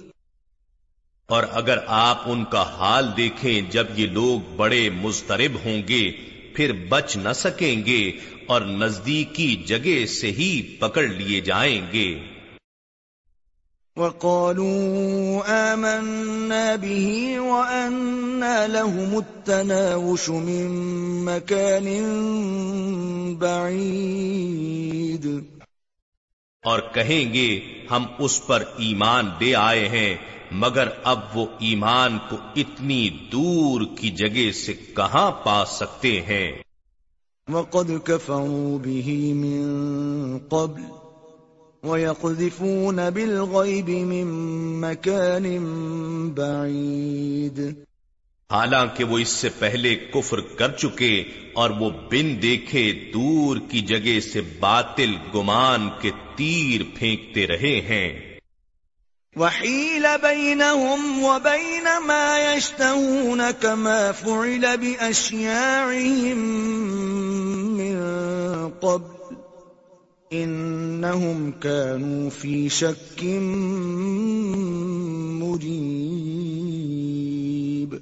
اور 1.25 1.43
اگر 1.51 1.77
آپ 1.87 2.21
ان 2.25 2.45
کا 2.45 2.61
حال 2.61 3.05
دیکھیں 3.17 3.61
جب 3.61 3.85
یہ 3.95 4.07
لوگ 4.07 4.53
بڑے 4.55 4.89
مضطرب 4.89 5.51
ہوں 5.65 5.81
گے، 5.87 6.11
پھر 6.55 6.71
بچ 6.89 7.17
نہ 7.17 7.33
سکیں 7.35 7.85
گے 7.85 8.11
اور 8.47 8.61
نزدیکی 8.61 9.55
جگہ 9.55 10.05
سے 10.05 10.31
ہی 10.31 10.75
پکڑ 10.79 11.03
لیے 11.03 11.41
جائیں 11.41 11.81
گے۔ 11.93 12.36
وقالوا 13.97 15.43
آمنا 15.47 16.75
به 16.75 17.39
وأنا 17.39 18.67
لهم 18.67 19.17
التناوش 19.17 20.29
من 20.29 20.67
مكان 21.25 21.87
بعيد. 23.39 25.25
اور 26.63 26.79
کہیں 26.93 27.33
گے 27.33 27.59
ہم 27.91 28.05
اس 28.19 28.47
پر 28.47 28.63
ایمان 28.77 29.29
دے 29.39 29.55
آئے 29.55 29.87
ہیں 29.87 30.15
مگر 30.51 30.89
اب 31.03 31.19
وہ 31.33 31.45
ایمان 31.59 32.17
کو 32.29 32.37
اتنی 32.55 33.09
دور 33.31 33.81
کی 33.97 34.09
جگہ 34.11 34.51
سے 34.51 34.73
کہاں 34.73 35.31
پا 35.43 35.65
سکتے 35.65 36.21
ہیں؟ 36.21 36.51
وقد 37.47 37.91
كفروا 38.05 38.77
به 38.79 39.33
من 39.33 40.39
قبل 40.49 41.06
ويقذفون 41.83 42.99
بالغيب 43.13 43.89
من 43.89 44.27
مكان 44.81 45.45
بعيد. 46.35 47.59
حالانکہ 48.51 49.03
وہ 49.03 49.19
اس 49.19 49.29
سے 49.29 49.49
پہلے 49.59 49.95
کفر 49.95 50.39
کر 50.39 50.71
چکے 50.71 51.23
اور 51.53 51.69
وہ 51.69 51.89
بن 51.89 52.41
دیکھے 52.41 53.11
دور 53.13 53.57
کی 53.69 53.81
جگہ 53.81 54.19
سے 54.19 54.41
باطل 54.59 55.15
گمان 55.35 55.89
کے 56.01 56.11
تیر 56.35 56.81
پھینکتے 56.99 57.47
رہے 57.47 57.81
ہیں۔ 57.81 58.27
وحيل 59.35 60.05
بينهم 60.21 61.23
وبين 61.23 61.87
ما 62.05 62.39
يشتهون 62.39 63.41
كما 63.61 64.11
فعل 64.11 64.65
بأشياعهم 64.81 66.37
من 67.77 67.99
قبل 68.79 69.26
إنهم 70.33 71.51
كانوا 71.51 72.29
في 72.29 72.69
شك 72.69 73.23
مريب. 75.41 77.95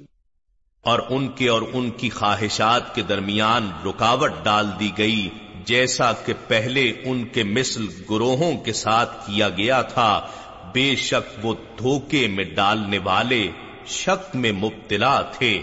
اور 0.82 0.98
ان 1.10 1.28
کے 1.28 1.48
اور 1.48 1.62
ان 1.72 1.90
کی 1.90 2.10
خواہشات 2.10 2.94
کے 2.94 3.02
درمیان 3.02 3.70
رکاوٹ 3.86 4.32
ڈال 4.42 4.66
دی 4.80 4.90
گئی 4.98 5.28
جیسا 5.64 6.12
کہ 6.12 6.32
پہلے 6.48 6.92
ان 7.04 7.24
کے 7.24 7.42
مثل 7.42 7.86
گروہوں 8.10 8.56
کے 8.56 8.72
ساتھ 8.72 9.26
کیا 9.26 9.48
گیا 9.48 9.82
تھا 9.82 10.26
بے 10.72 10.96
شک 10.96 11.38
وہ 11.42 11.54
دھوکے 11.78 12.26
میں 12.26 12.44
ڈالنے 12.44 12.98
والے 12.98 13.50
شک 13.86 14.36
میں 14.36 14.52
مبتلا 14.52 15.22
تھے۔ 15.22 15.62